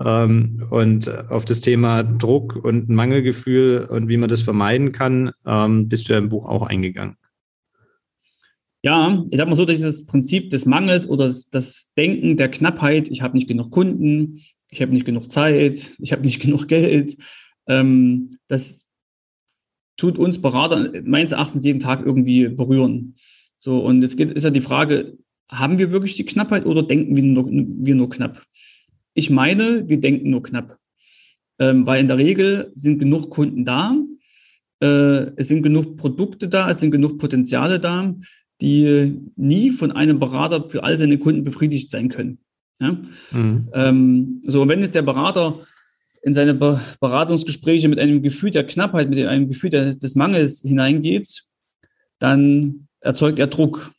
Ähm, 0.03 0.65
und 0.69 1.09
auf 1.29 1.45
das 1.45 1.61
Thema 1.61 2.03
Druck 2.03 2.55
und 2.55 2.89
Mangelgefühl 2.89 3.87
und 3.89 4.07
wie 4.07 4.17
man 4.17 4.29
das 4.29 4.41
vermeiden 4.41 4.91
kann, 4.91 5.31
ähm, 5.45 5.89
bist 5.89 6.09
du 6.09 6.13
ja 6.13 6.19
im 6.19 6.29
Buch 6.29 6.45
auch 6.45 6.63
eingegangen. 6.63 7.17
Ja, 8.83 9.23
ich 9.29 9.37
sag 9.37 9.47
mal 9.47 9.55
so, 9.55 9.65
dieses 9.65 10.05
Prinzip 10.05 10.49
des 10.49 10.65
Mangels 10.65 11.07
oder 11.07 11.27
das, 11.27 11.49
das 11.49 11.91
Denken 11.95 12.35
der 12.35 12.49
Knappheit, 12.49 13.09
ich 13.09 13.21
habe 13.21 13.37
nicht 13.37 13.47
genug 13.47 13.69
Kunden, 13.69 14.41
ich 14.69 14.81
habe 14.81 14.91
nicht 14.91 15.05
genug 15.05 15.29
Zeit, 15.29 15.91
ich 15.99 16.11
habe 16.11 16.23
nicht 16.23 16.39
genug 16.41 16.67
Geld, 16.67 17.17
ähm, 17.67 18.37
das 18.47 18.87
tut 19.97 20.17
uns 20.17 20.41
Berater 20.41 20.91
meines 21.03 21.31
Erachtens 21.31 21.63
jeden 21.63 21.79
Tag 21.79 22.03
irgendwie 22.03 22.47
berühren. 22.47 23.15
So, 23.59 23.79
und 23.79 24.01
jetzt 24.01 24.17
geht, 24.17 24.31
ist 24.31 24.43
ja 24.43 24.49
die 24.49 24.61
Frage, 24.61 25.17
haben 25.47 25.77
wir 25.77 25.91
wirklich 25.91 26.15
die 26.15 26.25
Knappheit 26.25 26.65
oder 26.65 26.81
denken 26.81 27.15
wir 27.15 27.21
nur, 27.21 27.47
wir 27.47 27.93
nur 27.93 28.09
knapp? 28.09 28.41
Ich 29.13 29.29
meine, 29.29 29.87
wir 29.87 29.99
denken 29.99 30.31
nur 30.31 30.41
knapp, 30.41 30.79
ähm, 31.59 31.85
weil 31.85 32.01
in 32.01 32.07
der 32.07 32.17
Regel 32.17 32.71
sind 32.73 32.97
genug 32.97 33.29
Kunden 33.29 33.63
da, 33.63 33.95
äh, 34.81 35.31
es 35.35 35.49
sind 35.49 35.61
genug 35.61 35.97
Produkte 35.97 36.47
da, 36.47 36.69
es 36.71 36.79
sind 36.79 36.89
genug 36.89 37.19
Potenziale 37.19 37.79
da, 37.79 38.15
die 38.61 39.19
nie 39.35 39.71
von 39.71 39.91
einem 39.91 40.19
Berater 40.19 40.69
für 40.69 40.83
all 40.83 40.95
seine 40.95 41.17
Kunden 41.17 41.43
befriedigt 41.43 41.89
sein 41.89 42.09
können. 42.09 42.37
Ja? 42.79 42.97
Mhm. 43.31 43.67
Ähm, 43.73 44.43
so, 44.45 44.67
wenn 44.67 44.81
jetzt 44.81 44.95
der 44.95 45.01
Berater 45.01 45.59
in 46.23 46.33
seine 46.33 46.53
Be 46.53 46.79
Beratungsgespräche 46.99 47.87
mit 47.87 47.99
einem 47.99 48.21
Gefühl 48.21 48.51
der 48.51 48.65
Knappheit, 48.65 49.09
mit 49.09 49.25
einem 49.25 49.47
Gefühl 49.47 49.71
der, 49.71 49.95
des 49.95 50.15
Mangels 50.15 50.61
hineingeht, 50.61 51.43
dann 52.19 52.87
erzeugt 52.99 53.39
er 53.39 53.47
Druck 53.47 53.91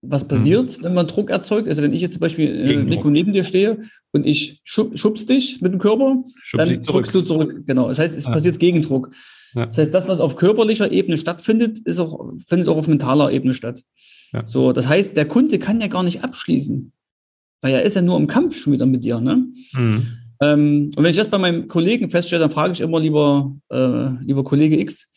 was 0.00 0.24
mhm. 0.24 0.28
passiert, 0.28 0.78
mhm. 0.78 0.84
wenn 0.84 0.94
man 0.94 1.06
Druck 1.06 1.30
erzeugt. 1.30 1.68
Also 1.68 1.82
wenn 1.82 1.92
ich 1.92 2.00
jetzt 2.00 2.12
zum 2.12 2.20
Beispiel, 2.20 2.48
äh, 2.48 2.82
Nico, 2.82 3.10
neben 3.10 3.32
dir 3.32 3.44
stehe 3.44 3.82
und 4.12 4.26
ich 4.26 4.60
schub, 4.64 4.96
schubst 4.98 5.28
dich 5.28 5.60
mit 5.60 5.72
dem 5.72 5.80
Körper, 5.80 6.22
Schub 6.40 6.58
dann 6.58 6.82
drückst 6.82 7.14
du 7.14 7.22
zurück. 7.22 7.66
Genau. 7.66 7.88
Das 7.88 7.98
heißt, 7.98 8.16
es 8.16 8.24
ja. 8.24 8.30
passiert 8.30 8.58
Gegendruck. 8.58 9.10
Ja. 9.54 9.66
Das 9.66 9.78
heißt, 9.78 9.94
das, 9.94 10.08
was 10.08 10.20
auf 10.20 10.36
körperlicher 10.36 10.90
Ebene 10.90 11.18
stattfindet, 11.18 11.78
ist 11.80 11.98
auch, 11.98 12.32
findet 12.46 12.68
auch 12.68 12.76
auf 12.76 12.88
mentaler 12.88 13.32
Ebene 13.32 13.54
statt. 13.54 13.82
Ja. 14.32 14.46
So, 14.46 14.72
das 14.72 14.88
heißt, 14.88 15.16
der 15.16 15.26
Kunde 15.26 15.58
kann 15.58 15.80
ja 15.80 15.86
gar 15.86 16.02
nicht 16.02 16.22
abschließen, 16.22 16.92
weil 17.62 17.72
er 17.72 17.82
ist 17.82 17.96
ja 17.96 18.02
nur 18.02 18.18
im 18.18 18.26
Kampf 18.26 18.58
schon 18.58 18.72
wieder 18.72 18.86
mit 18.86 19.04
dir. 19.04 19.20
Ne? 19.20 19.46
Mhm. 19.72 20.06
Ähm, 20.40 20.90
und 20.96 21.02
wenn 21.02 21.10
ich 21.10 21.16
das 21.16 21.28
bei 21.28 21.38
meinem 21.38 21.68
Kollegen 21.68 22.10
feststelle, 22.10 22.40
dann 22.40 22.50
frage 22.50 22.72
ich 22.72 22.80
immer 22.80 23.00
lieber, 23.00 23.56
äh, 23.70 24.10
lieber 24.22 24.44
Kollege 24.44 24.78
X, 24.80 25.10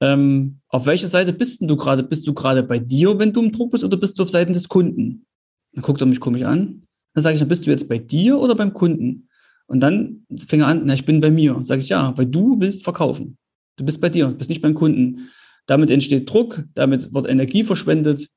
ähm, 0.00 0.60
auf 0.68 0.86
welcher 0.86 1.08
Seite 1.08 1.32
bist 1.32 1.60
denn 1.60 1.68
du 1.68 1.76
gerade? 1.76 2.02
Bist 2.02 2.26
du 2.26 2.32
gerade 2.32 2.62
bei 2.62 2.78
dir, 2.78 3.18
wenn 3.18 3.32
du 3.32 3.42
im 3.42 3.52
Druck 3.52 3.72
bist, 3.72 3.84
oder 3.84 3.96
bist 3.96 4.18
du 4.18 4.22
auf 4.22 4.30
Seiten 4.30 4.52
des 4.52 4.68
Kunden? 4.68 5.26
Dann 5.72 5.82
guckt 5.82 6.00
er 6.00 6.06
mich 6.06 6.20
komisch 6.20 6.42
an. 6.42 6.82
Dann 7.14 7.22
sage 7.22 7.34
ich, 7.34 7.40
dann 7.40 7.48
bist 7.48 7.66
du 7.66 7.70
jetzt 7.70 7.88
bei 7.88 7.98
dir 7.98 8.38
oder 8.38 8.54
beim 8.54 8.72
Kunden? 8.72 9.28
Und 9.66 9.80
dann 9.80 10.24
fängt 10.36 10.62
er 10.62 10.68
an, 10.68 10.82
na, 10.84 10.94
ich 10.94 11.04
bin 11.04 11.20
bei 11.20 11.30
mir. 11.30 11.60
Sage 11.62 11.80
ich, 11.80 11.88
ja, 11.88 12.16
weil 12.16 12.26
du 12.26 12.60
willst 12.60 12.84
verkaufen. 12.84 13.36
Du 13.78 13.84
bist 13.84 14.00
bei 14.00 14.08
dir, 14.08 14.28
bist 14.28 14.50
nicht 14.50 14.60
beim 14.60 14.74
Kunden. 14.74 15.30
Damit 15.66 15.90
entsteht 15.90 16.28
Druck, 16.30 16.64
damit 16.74 17.14
wird 17.14 17.28
Energie 17.28 17.62
verschwendet. 17.62 18.28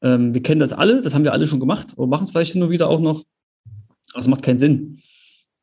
Ähm, 0.00 0.32
wir 0.32 0.42
kennen 0.42 0.60
das 0.60 0.72
alle, 0.72 1.00
das 1.00 1.14
haben 1.14 1.24
wir 1.24 1.32
alle 1.32 1.48
schon 1.48 1.60
gemacht, 1.60 1.94
aber 1.96 2.06
machen 2.06 2.24
es 2.24 2.30
vielleicht 2.30 2.54
nur 2.54 2.70
wieder 2.70 2.88
auch 2.88 3.00
noch. 3.00 3.24
Aber 4.12 4.20
es 4.20 4.28
macht 4.28 4.42
keinen 4.42 4.58
Sinn. 4.58 5.00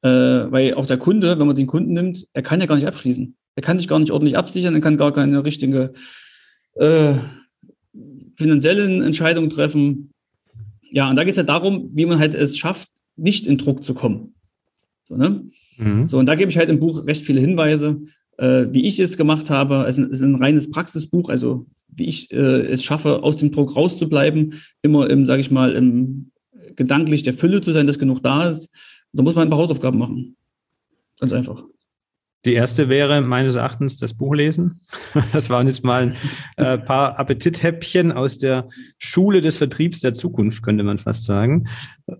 Äh, 0.01 0.09
weil 0.09 0.73
auch 0.73 0.85
der 0.85 0.97
Kunde, 0.97 1.39
wenn 1.39 1.47
man 1.47 1.55
den 1.55 1.67
Kunden 1.67 1.93
nimmt, 1.93 2.27
er 2.33 2.41
kann 2.41 2.59
ja 2.59 2.65
gar 2.65 2.75
nicht 2.75 2.87
abschließen. 2.87 3.35
Er 3.55 3.63
kann 3.63 3.79
sich 3.79 3.87
gar 3.87 3.99
nicht 3.99 4.11
ordentlich 4.11 4.37
absichern, 4.37 4.75
er 4.75 4.81
kann 4.81 4.97
gar 4.97 5.13
keine 5.13 5.45
richtige 5.45 5.93
äh, 6.75 7.13
finanziellen 8.35 9.01
Entscheidungen 9.01 9.49
treffen. 9.49 10.11
Ja, 10.91 11.09
und 11.09 11.15
da 11.15 11.23
geht 11.23 11.31
es 11.31 11.37
ja 11.37 11.43
darum, 11.43 11.91
wie 11.93 12.05
man 12.05 12.19
halt 12.19 12.35
es 12.35 12.57
schafft, 12.57 12.89
nicht 13.15 13.47
in 13.47 13.57
Druck 13.57 13.83
zu 13.83 13.93
kommen. 13.93 14.35
So, 15.07 15.15
ne? 15.15 15.45
Mhm. 15.77 16.07
so 16.07 16.17
und 16.17 16.25
da 16.25 16.35
gebe 16.35 16.51
ich 16.51 16.57
halt 16.57 16.69
im 16.69 16.79
Buch 16.79 17.05
recht 17.07 17.23
viele 17.23 17.39
Hinweise, 17.39 18.01
äh, 18.37 18.65
wie 18.71 18.85
ich 18.85 18.99
es 18.99 19.17
gemacht 19.17 19.49
habe. 19.49 19.85
Es 19.87 19.97
ist 19.97 20.21
ein 20.21 20.35
reines 20.35 20.69
Praxisbuch, 20.69 21.29
also 21.29 21.65
wie 21.87 22.05
ich 22.05 22.31
äh, 22.31 22.61
es 22.67 22.83
schaffe, 22.83 23.23
aus 23.23 23.37
dem 23.37 23.51
Druck 23.51 23.75
rauszubleiben, 23.75 24.61
immer 24.81 25.09
im, 25.09 25.25
sage 25.25 25.41
ich 25.41 25.51
mal, 25.51 25.73
im 25.73 26.31
gedanklich 26.75 27.23
der 27.23 27.33
Fülle 27.33 27.61
zu 27.61 27.71
sein, 27.71 27.87
dass 27.87 27.99
genug 27.99 28.23
da 28.23 28.49
ist. 28.49 28.69
Da 29.11 29.21
muss 29.21 29.35
man 29.35 29.47
ein 29.47 29.49
paar 29.49 29.59
Hausaufgaben 29.59 29.99
machen. 29.99 30.35
Ganz 31.19 31.33
einfach. 31.33 31.63
Die 32.45 32.53
erste 32.53 32.89
wäre 32.89 33.21
meines 33.21 33.55
Erachtens 33.55 33.97
das 33.97 34.13
Buch 34.13 34.33
lesen. 34.33 34.81
Das 35.31 35.49
waren 35.49 35.67
jetzt 35.67 35.83
mal 35.83 36.13
ein 36.57 36.65
äh, 36.65 36.77
paar 36.77 37.17
Appetithäppchen 37.19 38.11
aus 38.11 38.37
der 38.37 38.67
Schule 38.97 39.41
des 39.41 39.57
Vertriebs 39.57 40.01
der 40.01 40.13
Zukunft, 40.13 40.63
könnte 40.63 40.83
man 40.83 40.97
fast 40.97 41.23
sagen. 41.23 41.69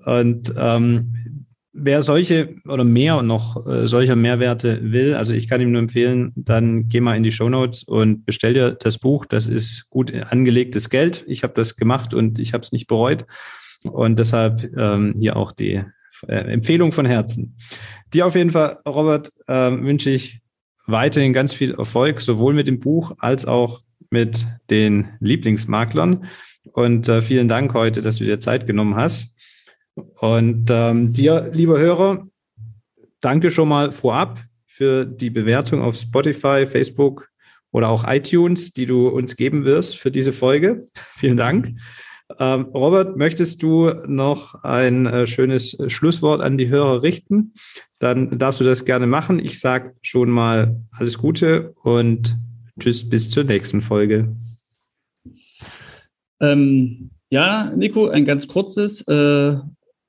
Und 0.06 0.54
ähm, 0.56 1.43
wer 1.74 2.02
solche 2.02 2.56
oder 2.68 2.84
mehr 2.84 3.22
noch 3.24 3.66
äh, 3.68 3.88
solcher 3.88 4.16
Mehrwerte 4.16 4.80
will, 4.82 5.16
also 5.16 5.34
ich 5.34 5.50
kann 5.50 5.60
ihm 5.60 5.72
nur 5.72 5.82
empfehlen, 5.82 6.32
dann 6.36 6.88
geh 6.88 7.02
mal 7.02 7.18
in 7.18 7.24
die 7.24 7.32
Show 7.32 7.50
Notes 7.50 7.84
und 7.84 8.26
bestell 8.26 8.54
dir 8.54 8.72
das 8.72 9.00
Buch. 9.00 9.26
Das 9.26 9.48
ist 9.48 9.90
gut 9.90 10.14
angelegtes 10.14 10.90
Geld. 10.90 11.24
Ich 11.28 11.44
habe 11.44 11.54
das 11.56 11.76
gemacht 11.76 12.14
und 12.14 12.40
ich 12.40 12.54
habe 12.54 12.64
es 12.64 12.72
nicht 12.72 12.88
bereut. 12.88 13.26
Und 13.84 14.18
deshalb 14.20 14.72
ähm, 14.78 15.16
hier 15.20 15.36
auch 15.36 15.52
die 15.52 15.84
äh, 16.28 16.36
Empfehlung 16.36 16.92
von 16.92 17.06
Herzen. 17.06 17.58
Dir 18.14 18.28
auf 18.28 18.36
jeden 18.36 18.52
Fall, 18.52 18.78
Robert, 18.86 19.32
äh, 19.48 19.72
wünsche 19.72 20.12
ich 20.12 20.42
weiterhin 20.86 21.34
ganz 21.34 21.54
viel 21.54 21.74
Erfolg, 21.74 22.22
sowohl 22.22 22.54
mit 22.54 22.68
dem 22.68 22.80
Buch 22.80 23.14
als 23.18 23.46
auch 23.46 23.82
mit 24.10 24.46
den 24.70 25.10
Lieblingsmaklern. 25.20 26.26
Und 26.72 27.10
äh, 27.10 27.22
vielen 27.22 27.50
Dank 27.50 27.74
heute, 27.74 28.02
dass 28.02 28.18
du 28.18 28.26
dir 28.26 28.40
Zeit 28.40 28.68
genommen 28.68 28.96
hast. 28.96 29.36
Und 29.96 30.70
ähm, 30.72 31.14
dir, 31.14 31.50
lieber 31.54 31.80
Hörer, 31.80 32.26
danke 33.22 33.52
schon 33.52 33.70
mal 33.70 33.92
vorab 33.92 34.40
für 34.66 35.06
die 35.06 35.30
Bewertung 35.30 35.82
auf 35.82 35.96
Spotify, 35.96 36.66
Facebook 36.66 37.30
oder 37.72 37.90
auch 37.90 38.06
iTunes, 38.08 38.74
die 38.74 38.86
du 38.86 39.08
uns 39.08 39.36
geben 39.36 39.66
wirst 39.66 39.98
für 39.98 40.12
diese 40.12 40.34
Folge. 40.34 40.86
Vielen 41.12 41.38
Dank. 41.38 41.76
Ähm, 42.40 42.66
Robert, 42.74 43.18
möchtest 43.18 43.62
du 43.62 43.90
noch 44.08 44.64
ein 44.64 45.06
äh, 45.06 45.28
schönes 45.28 45.78
Schlusswort 45.88 46.42
an 46.42 46.58
die 46.58 46.70
Hörer 46.70 47.04
richten? 47.04 47.54
Dann 48.00 48.38
darfst 48.38 48.60
du 48.60 48.64
das 48.64 48.86
gerne 48.86 49.08
machen. 49.08 49.40
Ich 49.40 49.60
sage 49.60 49.96
schon 50.02 50.30
mal 50.30 50.80
alles 50.92 51.18
Gute 51.18 51.74
und 51.84 52.38
tschüss 52.80 53.08
bis 53.08 53.30
zur 53.30 53.44
nächsten 53.44 53.82
Folge. 53.82 54.36
Ähm, 56.40 57.12
ja, 57.30 57.72
Nico, 57.76 58.08
ein 58.08 58.26
ganz 58.26 58.48
kurzes. 58.48 59.02
Äh, 59.08 59.58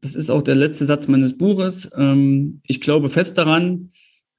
das 0.05 0.15
ist 0.15 0.29
auch 0.29 0.43
der 0.43 0.55
letzte 0.55 0.85
Satz 0.85 1.09
meines 1.09 1.39
Buches. 1.39 1.91
Ähm, 1.97 2.61
ich 2.63 2.83
glaube 2.83 3.09
fest 3.09 3.39
daran, 3.39 3.91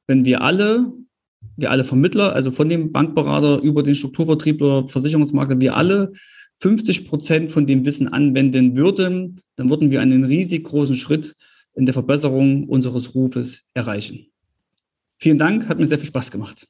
wenn 0.05 0.23
wir 0.23 0.41
alle, 0.41 0.93
wir 1.57 1.71
alle 1.71 1.83
Vermittler, 1.83 2.33
also 2.33 2.51
von 2.51 2.69
dem 2.69 2.91
Bankberater 2.91 3.63
über 3.63 3.81
den 3.81 3.95
Strukturvertriebler, 3.95 4.87
Versicherungsmakler, 4.87 5.59
wir 5.59 5.75
alle 5.75 6.13
50 6.59 7.07
Prozent 7.07 7.51
von 7.51 7.65
dem 7.65 7.83
Wissen 7.83 8.07
anwenden 8.07 8.75
würden, 8.75 9.41
dann 9.55 9.71
würden 9.71 9.89
wir 9.89 10.01
einen 10.01 10.23
riesig 10.25 10.65
großen 10.65 10.97
Schritt 10.97 11.35
in 11.73 11.87
der 11.87 11.93
Verbesserung 11.93 12.69
unseres 12.69 13.15
Rufes 13.15 13.63
erreichen. 13.73 14.27
Vielen 15.17 15.39
Dank, 15.39 15.67
hat 15.67 15.79
mir 15.79 15.87
sehr 15.87 15.97
viel 15.97 16.07
Spaß 16.07 16.29
gemacht. 16.29 16.67